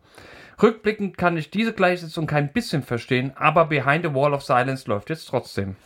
Rückblickend 0.62 1.18
kann 1.18 1.37
ich 1.37 1.51
diese 1.51 1.75
Gleichsetzung 1.75 2.27
kein 2.27 2.55
bisschen 2.55 2.83
verstehen, 2.83 3.33
aber 3.37 3.66
Behind 3.66 4.03
the 4.03 4.14
Wall 4.14 4.33
of 4.33 4.44
Silence 4.44 4.88
läuft 4.88 5.11
jetzt 5.11 5.27
trotzdem. 5.27 5.77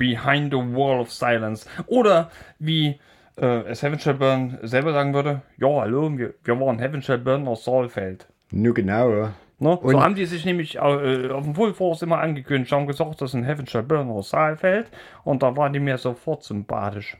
Behind 0.00 0.50
the 0.50 0.58
Wall 0.58 0.98
of 0.98 1.12
Silence. 1.12 1.66
Oder 1.86 2.30
wie 2.58 2.98
äh, 3.36 3.64
es 3.68 3.82
Heaven 3.82 3.98
Shall 3.98 4.14
Burn 4.14 4.58
selber 4.62 4.94
sagen 4.94 5.12
würde, 5.12 5.42
ja, 5.58 5.68
hallo, 5.68 6.10
wir, 6.16 6.32
wir 6.42 6.58
waren 6.58 6.78
Heaven 6.78 7.02
Shall 7.02 7.18
Burn 7.18 7.46
aus 7.46 7.64
Saalfeld. 7.64 8.26
Nur 8.50 8.72
genau. 8.72 9.10
Ne? 9.58 9.76
Und- 9.76 9.92
so 9.92 10.02
haben 10.02 10.14
die 10.14 10.24
sich 10.24 10.46
nämlich 10.46 10.76
äh, 10.76 11.28
auf 11.30 11.44
dem 11.44 11.54
Full 11.54 11.74
Force 11.74 12.00
immer 12.00 12.18
angekündigt, 12.18 12.72
haben 12.72 12.86
gesagt, 12.86 13.20
das 13.20 13.30
ist 13.30 13.34
ein 13.34 13.44
Heaven 13.44 13.66
Shall 13.66 13.82
Burn 13.82 14.10
aus 14.10 14.30
Saalfeld. 14.30 14.86
Und 15.22 15.42
da 15.42 15.54
waren 15.54 15.74
die 15.74 15.80
mir 15.80 15.98
sofort 15.98 16.42
sympathisch. 16.44 17.18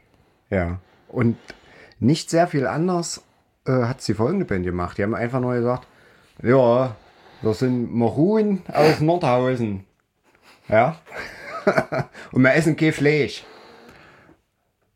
Ja. 0.49 0.79
Und 1.07 1.37
nicht 1.99 2.31
sehr 2.31 2.47
viel 2.47 2.65
anders 2.65 3.23
äh, 3.67 3.83
hat 3.83 4.05
die 4.07 4.15
folgende 4.15 4.45
Band 4.45 4.65
gemacht. 4.65 4.97
Die 4.97 5.03
haben 5.03 5.13
einfach 5.13 5.39
nur 5.39 5.53
gesagt, 5.53 5.87
ja, 6.41 6.95
wir 7.43 7.53
sind 7.53 7.93
Maroon 7.93 8.63
aus 8.73 9.01
Nordhausen. 9.01 9.85
Ja. 10.67 10.95
Und 12.31 12.43
wir 12.43 12.53
essen 12.53 12.75
kein 12.75 12.93
Fleisch. 12.93 13.43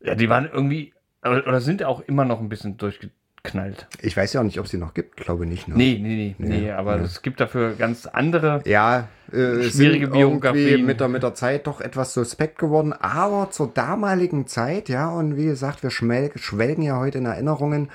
Ja, 0.00 0.14
die 0.14 0.28
waren 0.28 0.48
irgendwie, 0.52 0.92
oder 1.24 1.60
sind 1.60 1.82
auch 1.82 2.00
immer 2.00 2.24
noch 2.24 2.40
ein 2.40 2.48
bisschen 2.48 2.76
durchgeknallt. 2.76 3.88
Ich 4.02 4.16
weiß 4.16 4.32
ja 4.34 4.40
auch 4.40 4.44
nicht, 4.44 4.60
ob 4.60 4.68
sie 4.68 4.76
noch 4.78 4.94
gibt. 4.94 5.16
Glaube 5.16 5.46
nicht. 5.46 5.66
Ne? 5.68 5.74
Nee, 5.76 5.98
nee, 6.00 6.34
nee, 6.38 6.48
nee, 6.60 6.70
aber 6.70 7.00
es 7.00 7.22
gibt 7.22 7.40
dafür 7.40 7.74
ganz 7.74 8.06
andere. 8.06 8.62
Ja, 8.66 9.08
äh, 9.32 9.62
Schwierige 9.64 10.08
Biografien. 10.08 10.86
mit 10.86 11.00
der, 11.00 11.08
mit 11.08 11.22
der 11.22 11.34
Zeit 11.34 11.66
doch 11.66 11.80
etwas 11.80 12.14
suspekt 12.14 12.58
geworden, 12.58 12.92
aber 12.92 13.50
zur 13.50 13.68
damaligen 13.72 14.46
Zeit, 14.46 14.88
ja, 14.88 15.08
und 15.10 15.36
wie 15.36 15.46
gesagt, 15.46 15.82
wir 15.82 15.90
schwelgen 15.90 16.82
ja 16.82 16.98
heute 16.98 17.18
in 17.18 17.26
Erinnerungen, 17.26 17.90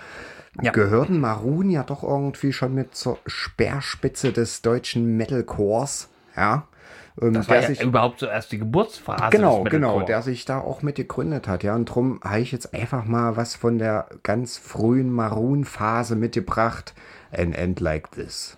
Ja. 0.61 0.71
gehörten 0.73 1.19
Maroon 1.21 1.69
ja 1.69 1.83
doch 1.83 2.03
irgendwie 2.03 2.51
schon 2.51 2.73
mit 2.73 2.93
zur 2.95 3.19
Speerspitze 3.25 4.33
des 4.33 4.61
deutschen 4.61 5.15
Metalcores. 5.15 6.09
Ja. 6.35 6.67
Ähm, 7.21 7.33
Das 7.33 7.47
war 7.47 7.55
der 7.55 7.63
ja 7.63 7.67
sich, 7.69 7.81
überhaupt 7.81 8.19
so 8.19 8.27
erst 8.27 8.51
die 8.51 8.59
Geburtsphase. 8.59 9.29
genau, 9.31 9.63
genau, 9.63 10.01
der 10.01 10.21
sich 10.21 10.45
da 10.45 10.59
auch 10.59 10.81
mit 10.81 10.95
gegründet 10.95 11.47
hat. 11.47 11.63
Ja, 11.63 11.75
und 11.75 11.85
drum 11.85 12.19
habe 12.23 12.39
ich 12.39 12.51
jetzt 12.51 12.73
einfach 12.73 13.05
mal 13.05 13.37
was 13.37 13.55
von 13.55 13.77
der 13.79 14.07
ganz 14.23 14.57
frühen 14.57 15.11
Maroon-Phase 15.11 16.15
mitgebracht. 16.15 16.93
An 17.31 17.53
End 17.53 17.79
Like 17.79 18.11
This. 18.11 18.57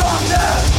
Maroon 0.00 0.69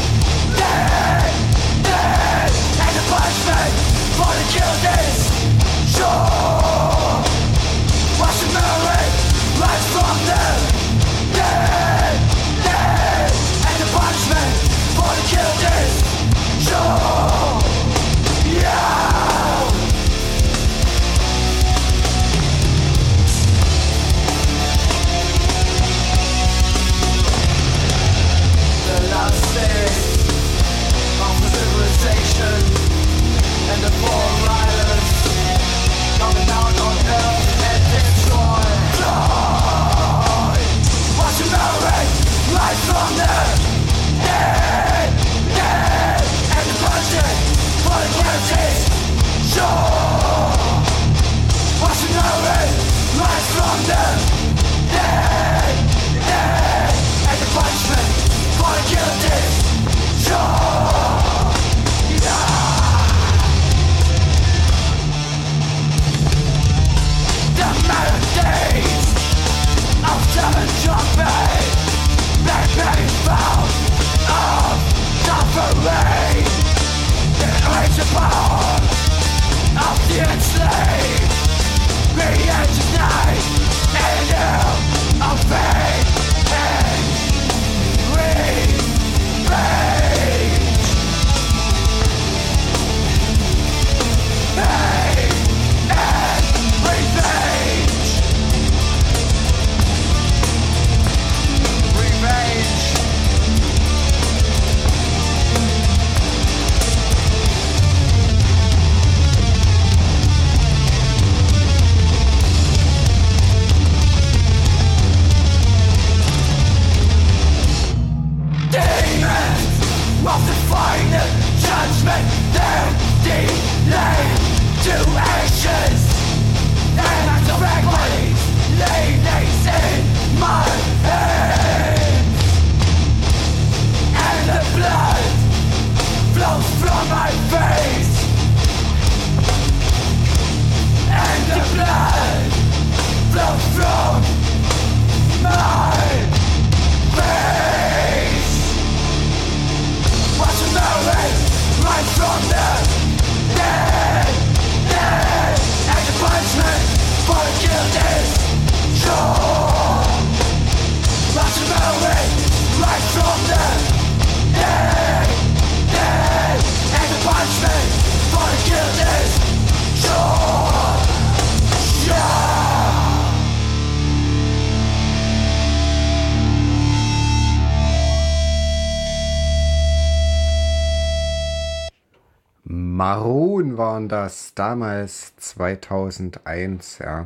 damals 184.62 185.36
2001, 185.38 187.00
ja. 187.00 187.26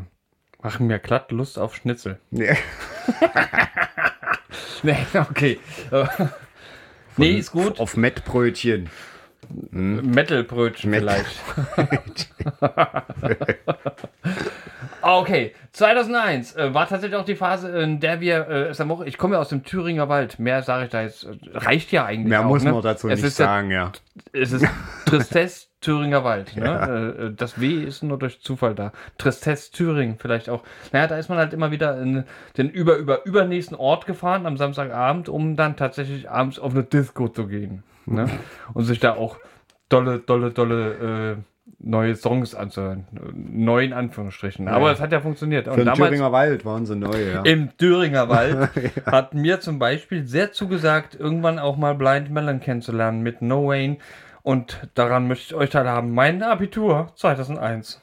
Machen 0.61 0.87
mir 0.87 0.99
glatt 0.99 1.33
Lust 1.33 1.59
auf 1.59 1.75
Schnitzel. 1.75 2.17
Nee. 2.31 2.55
Nee, 4.83 4.97
okay. 5.13 5.59
Äh, 5.91 6.05
nee, 7.17 7.37
ist 7.39 7.51
gut. 7.51 7.79
Auf 7.79 7.97
Mettbrötchen. 7.97 8.89
Metalbrötchen 9.71 10.91
Metal- 10.91 11.25
vielleicht. 11.75 12.29
Ah, 15.07 15.19
okay, 15.19 15.53
2001 15.73 16.55
äh, 16.55 16.73
war 16.73 16.87
tatsächlich 16.87 17.15
auch 17.19 17.25
die 17.25 17.35
Phase, 17.35 17.69
in 17.79 17.99
der 17.99 18.21
wir, 18.21 18.47
äh, 18.49 18.61
es 18.69 18.81
am 18.81 18.89
Woche- 18.89 19.05
ich 19.05 19.19
komme 19.19 19.35
ja 19.35 19.39
aus 19.39 19.49
dem 19.49 19.63
Thüringer 19.63 20.09
Wald, 20.09 20.39
mehr 20.39 20.63
sage 20.63 20.85
ich 20.85 20.89
da 20.89 21.03
jetzt, 21.03 21.25
äh, 21.25 21.37
reicht 21.53 21.91
ja 21.91 22.05
eigentlich 22.05 22.29
Mehr 22.29 22.39
auch, 22.39 22.45
muss 22.45 22.63
ne? 22.63 22.71
man 22.71 22.81
dazu 22.81 23.07
es 23.09 23.17
nicht 23.19 23.27
ist 23.27 23.37
ja- 23.37 23.45
sagen, 23.45 23.69
ja. 23.69 23.91
Es 24.33 24.51
ist 24.51 24.65
Tristesse 25.05 25.67
Thüringer 25.81 26.23
Wald. 26.23 26.55
Ne? 26.57 27.15
Äh, 27.29 27.35
Das 27.35 27.61
W 27.61 27.83
ist 27.83 28.01
nur 28.01 28.17
durch 28.17 28.41
Zufall 28.41 28.73
da. 28.73 28.91
Tristesse 29.19 29.71
Thüringen 29.71 30.17
vielleicht 30.17 30.49
auch. 30.49 30.63
Naja, 30.91 31.05
da 31.05 31.17
ist 31.19 31.29
man 31.29 31.37
halt 31.37 31.53
immer 31.53 31.69
wieder 31.69 32.01
in 32.01 32.23
den 32.57 32.71
über, 32.71 32.95
über, 32.97 33.23
übernächsten 33.27 33.77
Ort 33.77 34.07
gefahren 34.07 34.47
am 34.47 34.57
Samstagabend, 34.57 35.29
um 35.29 35.55
dann 35.55 35.75
tatsächlich 35.75 36.31
abends 36.31 36.57
auf 36.57 36.71
eine 36.73 36.83
Disco 36.83 37.27
zu 37.27 37.45
gehen. 37.45 37.83
Ne? 38.07 38.27
Und 38.73 38.85
sich 38.85 38.99
da 38.99 39.13
auch 39.13 39.37
dolle, 39.89 40.17
dolle, 40.17 40.49
dolle 40.49 41.35
äh, 41.37 41.43
neue 41.79 42.15
Songs 42.15 42.55
anzuhören. 42.55 43.05
Neu 43.33 43.83
in 43.83 43.93
Anführungsstrichen. 43.93 44.67
Aber 44.67 44.91
es 44.91 44.99
hat 44.99 45.11
ja 45.11 45.19
funktioniert. 45.19 45.67
Für 45.67 45.75
den 45.75 45.85
damals 45.85 46.09
Thüringer 46.09 46.31
Wald 46.31 46.65
waren 46.65 46.85
sie 46.85 46.95
neu, 46.95 47.31
ja. 47.31 47.41
im 47.43 47.75
Thüringer 47.77 48.29
Wald 48.29 48.69
hat 49.05 49.33
mir 49.33 49.59
zum 49.59 49.79
Beispiel 49.79 50.25
sehr 50.25 50.51
zugesagt, 50.51 51.15
irgendwann 51.15 51.59
auch 51.59 51.77
mal 51.77 51.95
Blind 51.95 52.31
Melon 52.31 52.59
kennenzulernen 52.59 53.21
mit 53.21 53.41
No 53.41 53.67
Wayne. 53.67 53.97
Und 54.43 54.89
daran 54.93 55.27
möchte 55.27 55.45
ich 55.45 55.55
euch 55.55 55.69
teilhaben. 55.71 56.11
Mein 56.11 56.43
Abitur 56.43 57.11
2001. 57.15 58.01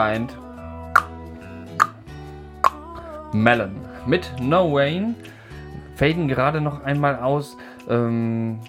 Blind 0.00 0.34
Melon 3.34 3.76
mit 4.06 4.32
No 4.40 4.72
Wayne 4.72 5.14
faden 5.94 6.26
gerade 6.26 6.62
noch 6.62 6.82
einmal 6.82 7.16
aus. 7.16 7.58
Ähm, 7.86 8.60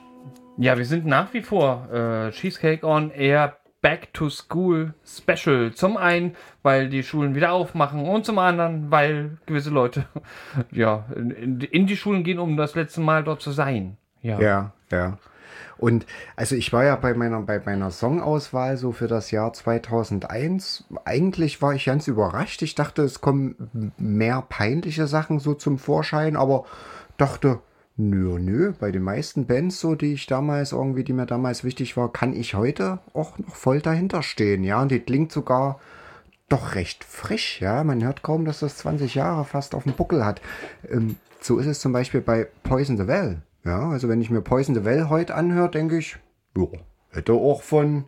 ja, 0.58 0.78
wir 0.78 0.84
sind 0.84 1.06
nach 1.06 1.34
wie 1.34 1.42
vor 1.42 1.88
äh, 1.90 2.32
Cheesecake 2.32 2.86
on 2.86 3.12
Air 3.12 3.56
Back 3.82 4.14
to 4.14 4.30
School 4.30 4.94
Special. 5.06 5.72
Zum 5.72 5.96
einen, 5.96 6.36
weil 6.64 6.90
die 6.90 7.02
Schulen 7.02 7.34
wieder 7.34 7.54
aufmachen 7.54 8.02
und 8.02 8.26
zum 8.26 8.38
anderen, 8.38 8.92
weil 8.92 9.38
gewisse 9.46 9.70
Leute 9.70 10.04
ja 10.72 11.06
in, 11.16 11.62
in 11.62 11.88
die 11.88 11.96
Schulen 11.96 12.26
gehen, 12.26 12.40
um 12.40 12.58
das 12.58 12.76
letzte 12.76 13.00
Mal 13.00 13.24
dort 13.24 13.42
zu 13.42 13.52
sein. 13.52 13.96
Ja. 14.22 14.38
Ja, 14.38 14.74
ja. 14.92 15.18
Und 15.78 16.06
also 16.36 16.56
ich 16.56 16.72
war 16.74 16.84
ja 16.84 16.96
bei 16.96 17.14
meiner, 17.14 17.42
bei 17.42 17.62
meiner 17.64 17.92
Songauswahl 17.92 18.78
so 18.78 18.92
für 18.92 19.08
das 19.08 19.32
Jahr 19.32 19.54
2001. 19.54 20.86
Eigentlich 21.06 21.62
war 21.62 21.74
ich 21.74 21.86
ganz 21.86 22.08
überrascht. 22.08 22.62
Ich 22.62 22.76
dachte, 22.76 23.04
es 23.04 23.22
kommen 23.22 23.92
mehr 23.98 24.44
peinliche 24.48 25.08
Sachen 25.08 25.40
so 25.40 25.54
zum 25.54 25.78
Vorschein, 25.78 26.36
aber 26.36 26.66
dachte, 27.18 27.60
nö, 27.98 28.40
nö, 28.40 28.74
bei 28.80 28.92
den 28.92 29.04
meisten 29.04 29.46
Bands 29.46 29.80
so, 29.80 29.96
die 29.96 30.14
ich 30.14 30.26
damals 30.28 30.72
irgendwie, 30.72 31.04
die 31.04 31.14
mir 31.14 31.26
damals 31.26 31.64
wichtig 31.64 31.98
war, 31.98 32.12
kann 32.12 32.34
ich 32.34 32.56
heute 32.56 33.00
auch 33.14 33.38
noch 33.38 33.56
voll 33.56 33.82
dahinter 33.82 34.24
stehen. 34.24 34.64
Ja, 34.64 34.82
und 34.82 34.92
die 34.92 35.00
klingt 35.00 35.32
sogar 35.32 35.80
doch 36.50 36.76
recht 36.76 37.04
frisch, 37.04 37.62
ja. 37.62 37.84
Man 37.84 38.04
hört 38.04 38.24
kaum, 38.24 38.46
dass 38.46 38.60
das 38.60 38.78
20 38.78 39.16
Jahre 39.16 39.46
fast 39.46 39.74
auf 39.74 39.84
dem 39.84 39.94
Buckel 39.94 40.26
hat. 40.26 40.42
Ähm, 40.90 41.16
so 41.40 41.58
ist 41.58 41.68
es 41.68 41.80
zum 41.80 41.94
Beispiel 41.94 42.22
bei 42.22 42.48
Poison 42.64 42.98
the 42.98 43.08
Well. 43.08 43.42
Ja, 43.64 43.90
also 43.90 44.10
wenn 44.10 44.22
ich 44.22 44.30
mir 44.30 44.42
Poison 44.42 44.74
the 44.74 44.84
Well 44.84 45.10
heute 45.10 45.36
anhöre, 45.36 45.70
denke 45.70 45.98
ich, 45.98 46.18
ja, 46.58 46.68
hätte 47.12 47.34
auch 47.34 47.62
von 47.62 48.06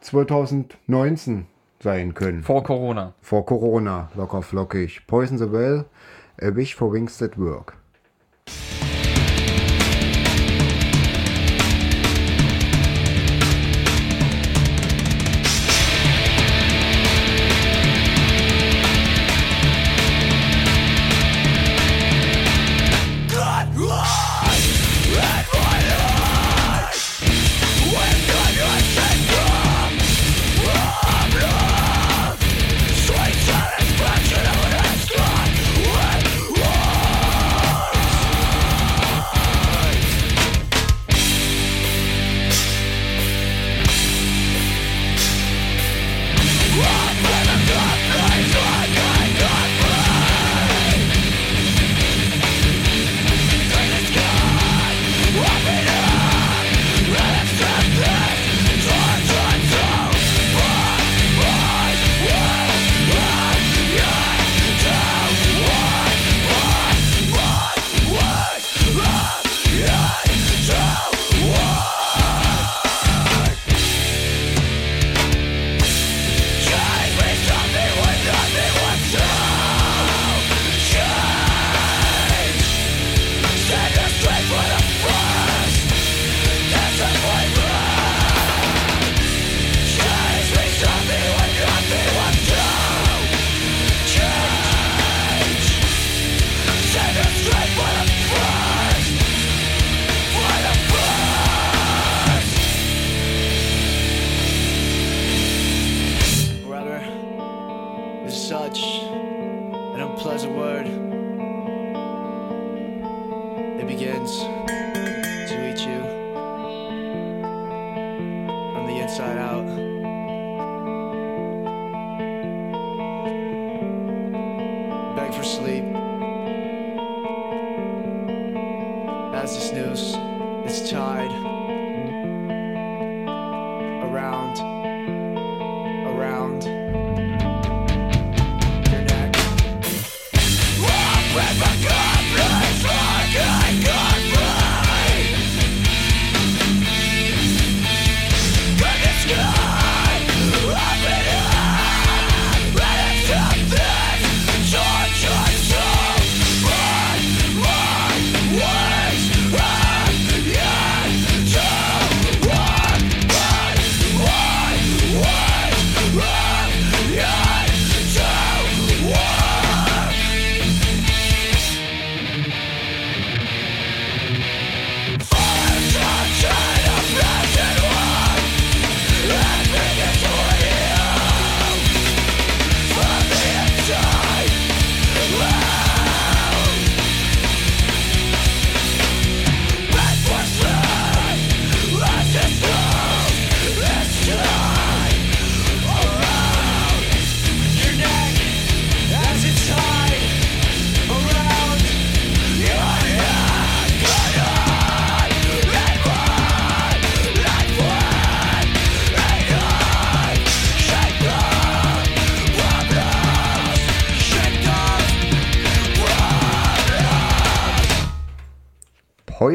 2019 0.00 1.46
sein 1.80 2.14
können. 2.14 2.42
Vor 2.42 2.62
Corona. 2.62 3.14
Vor 3.20 3.44
Corona, 3.44 4.10
locker 4.14 4.42
flockig. 4.42 5.06
Poison 5.06 5.38
the 5.38 5.50
Well, 5.50 5.86
A 6.40 6.54
Wish 6.54 6.76
for 6.76 6.92
Wings 6.92 7.18
That 7.18 7.36
Work. 7.38 7.76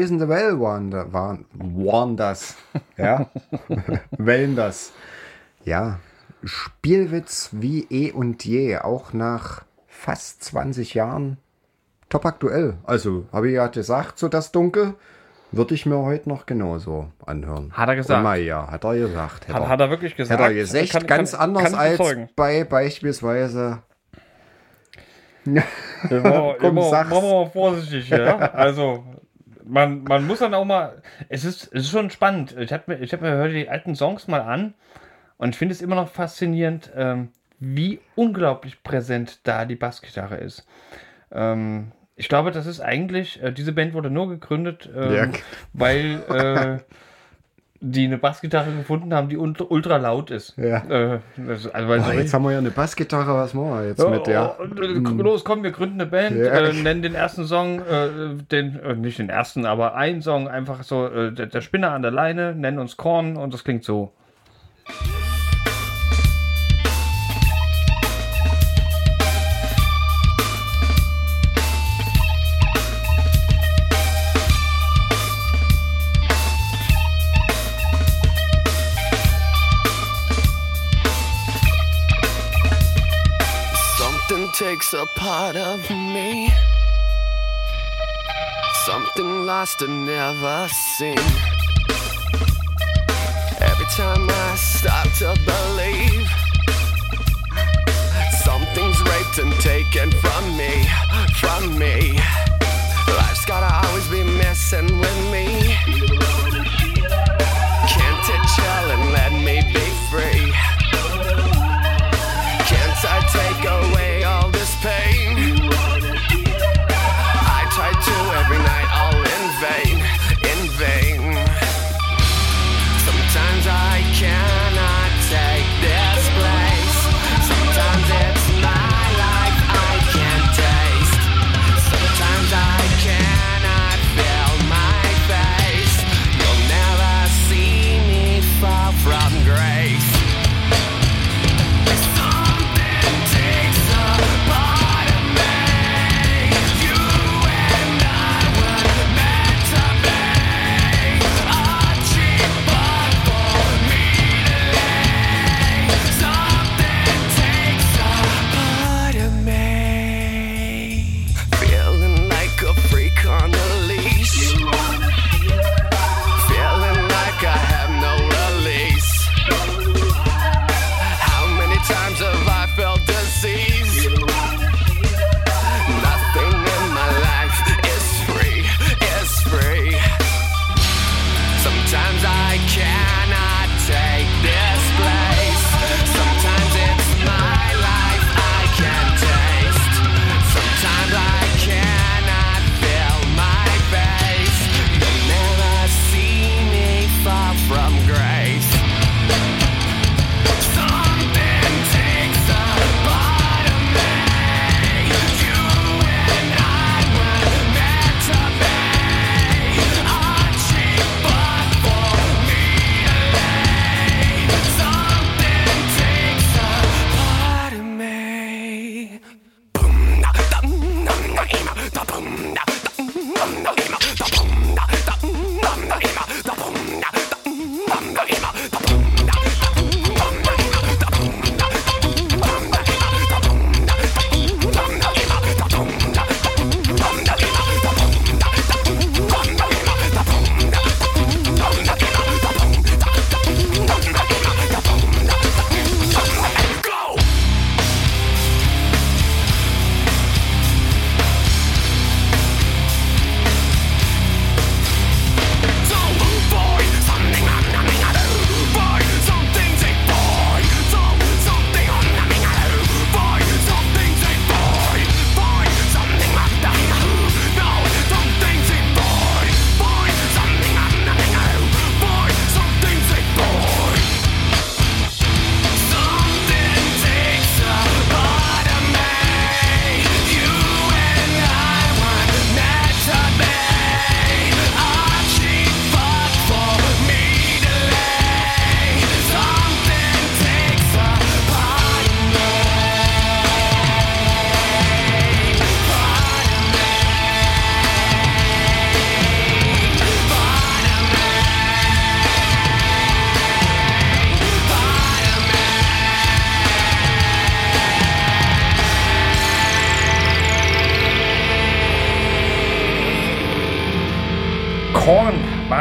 Poison 0.08 0.18
the 0.20 0.28
Well 0.28 0.58
waren, 0.60 0.90
da- 0.90 1.12
waren, 1.12 1.44
waren 1.52 2.16
das. 2.16 2.56
Ja, 2.96 3.26
Wellen 4.16 4.56
das. 4.56 4.92
Ja, 5.64 6.00
Spielwitz 6.44 7.50
wie 7.52 7.86
eh 7.90 8.12
und 8.12 8.44
je, 8.44 8.78
auch 8.78 9.12
nach 9.12 9.62
fast 9.86 10.42
20 10.44 10.94
Jahren 10.94 11.36
top 12.08 12.24
aktuell. 12.26 12.78
Also, 12.84 13.26
habe 13.32 13.48
ich 13.48 13.54
ja 13.54 13.66
gesagt, 13.68 14.18
so 14.18 14.28
das 14.28 14.50
Dunkel 14.52 14.94
würde 15.52 15.74
ich 15.74 15.84
mir 15.86 15.98
heute 15.98 16.28
noch 16.28 16.46
genauso 16.46 17.08
anhören. 17.26 17.72
Hat 17.72 17.88
er 17.88 17.96
gesagt. 17.96 18.20
Immer, 18.20 18.34
ja, 18.36 18.70
hat 18.70 18.84
er 18.84 18.94
gesagt. 18.96 19.48
Hat, 19.48 19.68
hat 19.68 19.80
er 19.80 19.90
wirklich 19.90 20.16
gesagt? 20.16 20.40
Hat 20.40 20.48
er 20.48 20.54
gesagt, 20.54 20.90
Kann- 20.90 21.06
ganz 21.06 21.32
kann- 21.32 21.40
anders 21.40 21.64
kann 21.64 21.74
als 21.74 22.00
bei 22.34 22.64
beispielsweise. 22.64 23.82
Immer, 25.44 26.54
Komm, 26.60 26.70
immer, 26.78 26.82
sag's. 26.90 27.10
machen 27.10 27.22
wir 27.22 27.44
mal 27.44 27.50
vorsichtig, 27.50 28.08
ja. 28.10 28.36
Also, 28.36 29.04
man, 29.68 30.04
man 30.04 30.26
muss 30.26 30.40
dann 30.40 30.54
auch 30.54 30.64
mal. 30.64 31.02
Es 31.28 31.44
ist, 31.44 31.64
es 31.72 31.82
ist 31.84 31.90
schon 31.90 32.10
spannend. 32.10 32.56
Ich 32.58 32.72
habe 32.72 32.84
mir, 32.86 32.98
ich 33.00 33.12
hab 33.12 33.20
mir 33.20 33.30
hör 33.30 33.48
die 33.48 33.68
alten 33.68 33.94
Songs 33.94 34.26
mal 34.28 34.40
an 34.40 34.74
und 35.36 35.50
ich 35.50 35.56
finde 35.58 35.72
es 35.74 35.82
immer 35.82 35.94
noch 35.96 36.08
faszinierend, 36.08 36.90
ähm, 36.96 37.28
wie 37.60 38.00
unglaublich 38.14 38.82
präsent 38.82 39.40
da 39.46 39.64
die 39.64 39.76
Bassgitarre 39.76 40.36
ist. 40.36 40.66
Ähm, 41.32 41.92
ich 42.16 42.28
glaube, 42.28 42.50
das 42.50 42.66
ist 42.66 42.80
eigentlich, 42.80 43.42
äh, 43.42 43.52
diese 43.52 43.72
Band 43.72 43.94
wurde 43.94 44.10
nur 44.10 44.28
gegründet, 44.28 44.88
ähm, 44.96 45.12
Ja. 45.14 45.28
weil 45.72 46.22
äh, 46.28 46.78
die 47.80 48.06
eine 48.06 48.18
Bassgitarre 48.18 48.72
gefunden 48.72 49.14
haben, 49.14 49.28
die 49.28 49.36
ultra, 49.36 49.96
laut 49.98 50.30
ist. 50.30 50.56
Ja. 50.56 50.82
Äh, 50.88 51.20
also, 51.46 51.70
so 51.70 52.12
jetzt 52.12 52.34
haben 52.34 52.44
wir 52.44 52.52
ja 52.52 52.58
eine 52.58 52.70
Bassgitarre, 52.70 53.34
was 53.34 53.54
machen 53.54 53.70
wir 53.70 53.86
jetzt 53.86 54.08
mit 54.08 54.26
der? 54.26 54.56
Oh, 54.58 54.64
oh, 54.64 55.22
los, 55.22 55.44
komm, 55.44 55.62
wir 55.62 55.70
gründen 55.70 56.00
eine 56.00 56.10
Band, 56.10 56.36
Ja. 56.36 56.52
äh, 56.54 56.72
nennen 56.72 57.02
den 57.02 57.14
ersten 57.14 57.44
Song, 57.44 57.80
äh, 57.80 58.34
den, 58.50 58.80
äh, 58.80 58.94
nicht 58.94 59.18
den 59.18 59.28
ersten, 59.28 59.64
aber 59.64 59.94
einen 59.94 60.22
Song 60.22 60.48
einfach 60.48 60.82
so, 60.82 61.06
äh, 61.06 61.32
der, 61.32 61.46
der 61.46 61.60
Spinner 61.60 61.92
an 61.92 62.02
der 62.02 62.10
Leine, 62.10 62.54
nennen 62.54 62.78
uns 62.78 62.96
Korn 62.96 63.36
und 63.36 63.54
das 63.54 63.62
klingt 63.64 63.84
so. 63.84 64.12
Part 85.16 85.56
of 85.56 85.90
me. 85.90 86.50
Something 88.86 89.46
lost 89.46 89.82
and 89.82 90.06
never 90.06 90.68
seen. 90.96 91.18
Every 93.60 93.86
time 93.96 94.28
I 94.28 94.54
start 94.56 95.08
to 95.18 95.34
believe 95.44 96.28
something's 98.44 99.00
raped 99.02 99.38
and 99.38 99.52
taken 99.60 100.10
from 100.10 100.56
me, 100.56 100.86
from 101.40 101.78
me. 101.78 102.18
Life's 103.16 103.44
gotta 103.44 103.86
always 103.86 104.08
be 104.08 104.22
messing 104.24 104.98
with 104.98 105.18
me. 105.30 106.47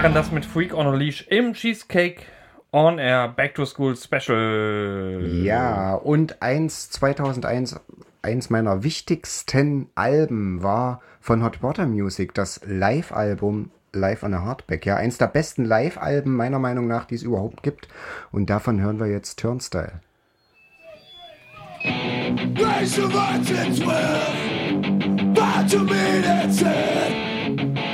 Waren 0.07 0.15
das 0.15 0.31
mit 0.31 0.45
Freak 0.45 0.73
on 0.73 0.87
a 0.87 0.95
Leash 0.95 1.27
im 1.27 1.51
Cheesecake 1.51 2.21
on 2.71 2.97
Air 2.97 3.27
Back 3.27 3.55
to 3.55 3.65
School 3.65 3.93
Special. 3.97 5.21
Ja, 5.43 5.95
und 5.95 6.41
eins 6.41 6.89
2001, 6.91 7.77
eins 8.21 8.49
meiner 8.49 8.83
wichtigsten 8.83 9.89
Alben 9.95 10.63
war 10.63 11.01
von 11.19 11.43
Hot 11.43 11.61
Water 11.61 11.85
Music, 11.85 12.33
das 12.33 12.61
Live-Album 12.65 13.69
Live 13.91 14.23
on 14.23 14.33
a 14.33 14.43
Hardback. 14.43 14.85
Ja, 14.85 14.95
eins 14.95 15.17
der 15.17 15.27
besten 15.27 15.65
Live-Alben 15.65 16.33
meiner 16.33 16.59
Meinung 16.59 16.87
nach, 16.87 17.03
die 17.03 17.15
es 17.15 17.23
überhaupt 17.23 17.61
gibt. 17.61 17.89
Und 18.31 18.49
davon 18.49 18.79
hören 18.79 19.01
wir 19.01 19.07
jetzt 19.07 19.39
Turnstyle. 19.39 19.99
Raise 21.83 22.97
your 22.97 23.09
voice 23.09 23.51
and 23.59 23.75
swear 23.75 24.21
But 25.33 25.69
to 25.69 25.79
me 25.79 26.21
that's 26.21 26.61
it 26.61 27.36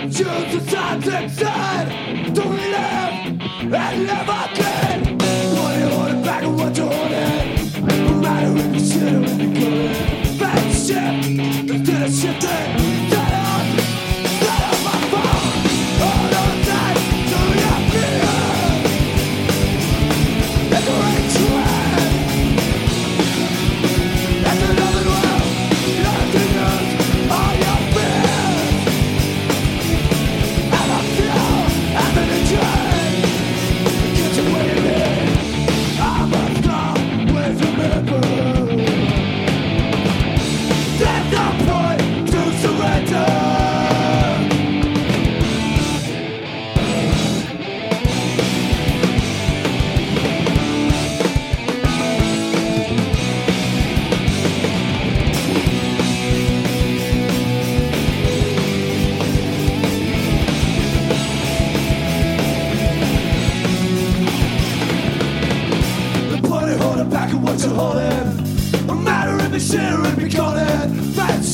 Choose 0.04 0.18
the 0.18 0.70
times 0.70 1.08
inside 1.08 2.34
Don't 2.34 2.58
live 2.58 3.74
and 3.74 4.06
live 4.06 4.30
again 4.30 5.18
What 5.18 5.80
you 5.80 5.88
hold 5.88 6.12
it 6.12 6.26
back 6.26 6.44
and 6.44 6.60
what 6.60 6.78
you 6.78 6.84
hold 6.84 7.12
it 7.12 7.82
No 7.82 8.14
matter 8.20 8.58
if 8.58 8.74
you 8.74 8.80
sit 8.82 9.14
or 9.14 9.24
if 9.24 9.42
you 9.42 9.54
good 9.54 10.40
Back 10.40 10.74
ship 10.74 11.70
Instead 11.70 12.02
of 12.02 12.12
shifting 12.14 12.93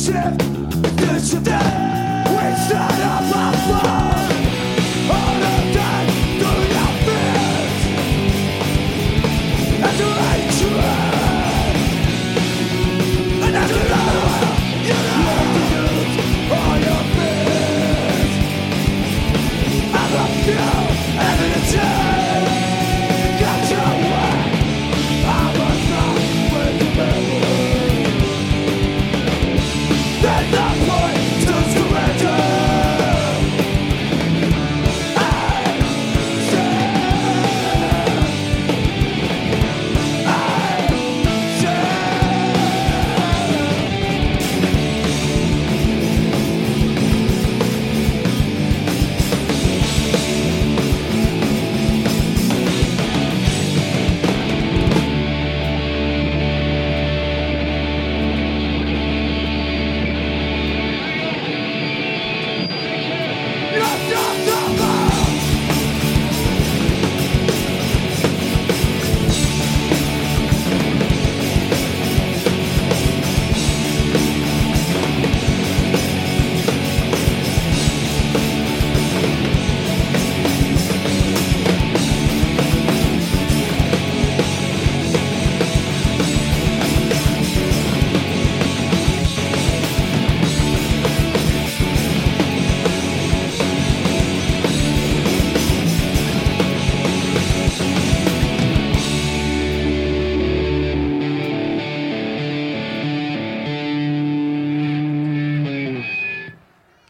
shift, 0.10 0.49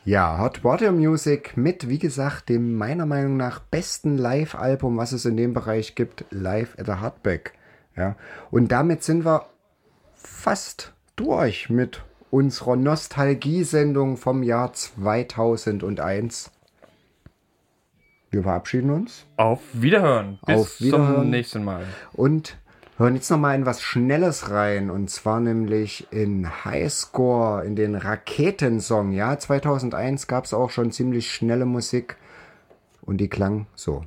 Ja, 0.09 0.39
Hot 0.39 0.63
Water 0.63 0.91
Music 0.91 1.55
mit, 1.55 1.87
wie 1.87 1.99
gesagt, 1.99 2.49
dem 2.49 2.73
meiner 2.73 3.05
Meinung 3.05 3.37
nach 3.37 3.59
besten 3.59 4.17
Live-Album, 4.17 4.97
was 4.97 5.11
es 5.11 5.23
in 5.25 5.37
dem 5.37 5.53
Bereich 5.53 5.93
gibt, 5.93 6.25
Live 6.31 6.75
at 6.79 6.87
the 6.87 6.93
Hardback. 6.93 7.53
Ja, 7.95 8.15
und 8.49 8.71
damit 8.71 9.03
sind 9.03 9.23
wir 9.23 9.45
fast 10.15 10.93
durch 11.15 11.69
mit 11.69 12.01
unserer 12.31 12.75
Nostalgie-Sendung 12.75 14.17
vom 14.17 14.41
Jahr 14.41 14.73
2001. 14.73 16.49
Wir 18.31 18.41
verabschieden 18.41 18.89
uns 18.89 19.27
Auf 19.37 19.61
Wiederhören. 19.73 20.39
Bis 20.43 20.55
Auf 20.55 20.81
Wiederhören. 20.81 21.15
zum 21.17 21.29
nächsten 21.29 21.63
Mal. 21.63 21.83
und 22.13 22.57
hören 22.99 23.15
jetzt 23.15 23.31
nochmal 23.31 23.55
in 23.55 23.65
was 23.65 23.81
Schnelles 23.81 24.51
rein 24.51 24.89
und 24.91 25.09
zwar 25.09 25.39
nämlich 25.39 26.07
in 26.11 26.65
Highscore, 26.65 27.63
in 27.63 27.77
den 27.77 27.95
Raketensong. 27.95 29.13
Ja, 29.13 29.39
2001 29.39 30.27
gab 30.27 30.43
es 30.43 30.53
auch 30.53 30.69
schon 30.69 30.91
ziemlich 30.91 31.31
schnelle 31.31 31.65
Musik 31.65 32.17
und 33.01 33.17
die 33.17 33.29
klang 33.29 33.67
so. 33.73 34.03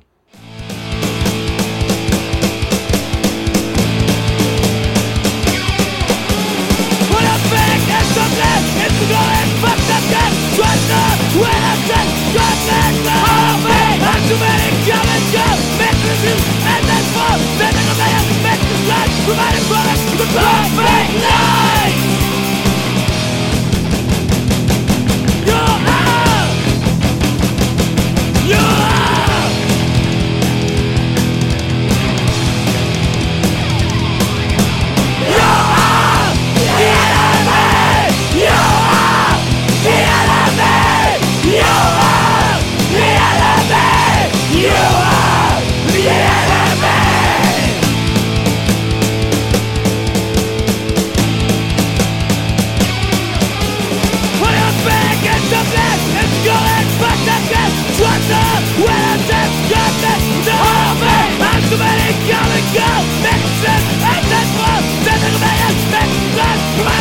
Too 14.23 14.39
many 14.39 14.71
comments, 14.87 15.33
go, 15.33 15.43
and 15.43 16.83
that's 16.87 17.09
for 17.11 17.33
the 17.59 17.67
nigga 17.75 17.97
man. 17.97 18.42
provided 19.25 19.63
for 19.63 19.75
us 19.75 20.03
with 20.11 20.21
a 20.21 20.29
perfect 20.33 21.23
love. 21.23 21.52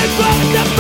But 0.02 0.10
the 0.52 0.71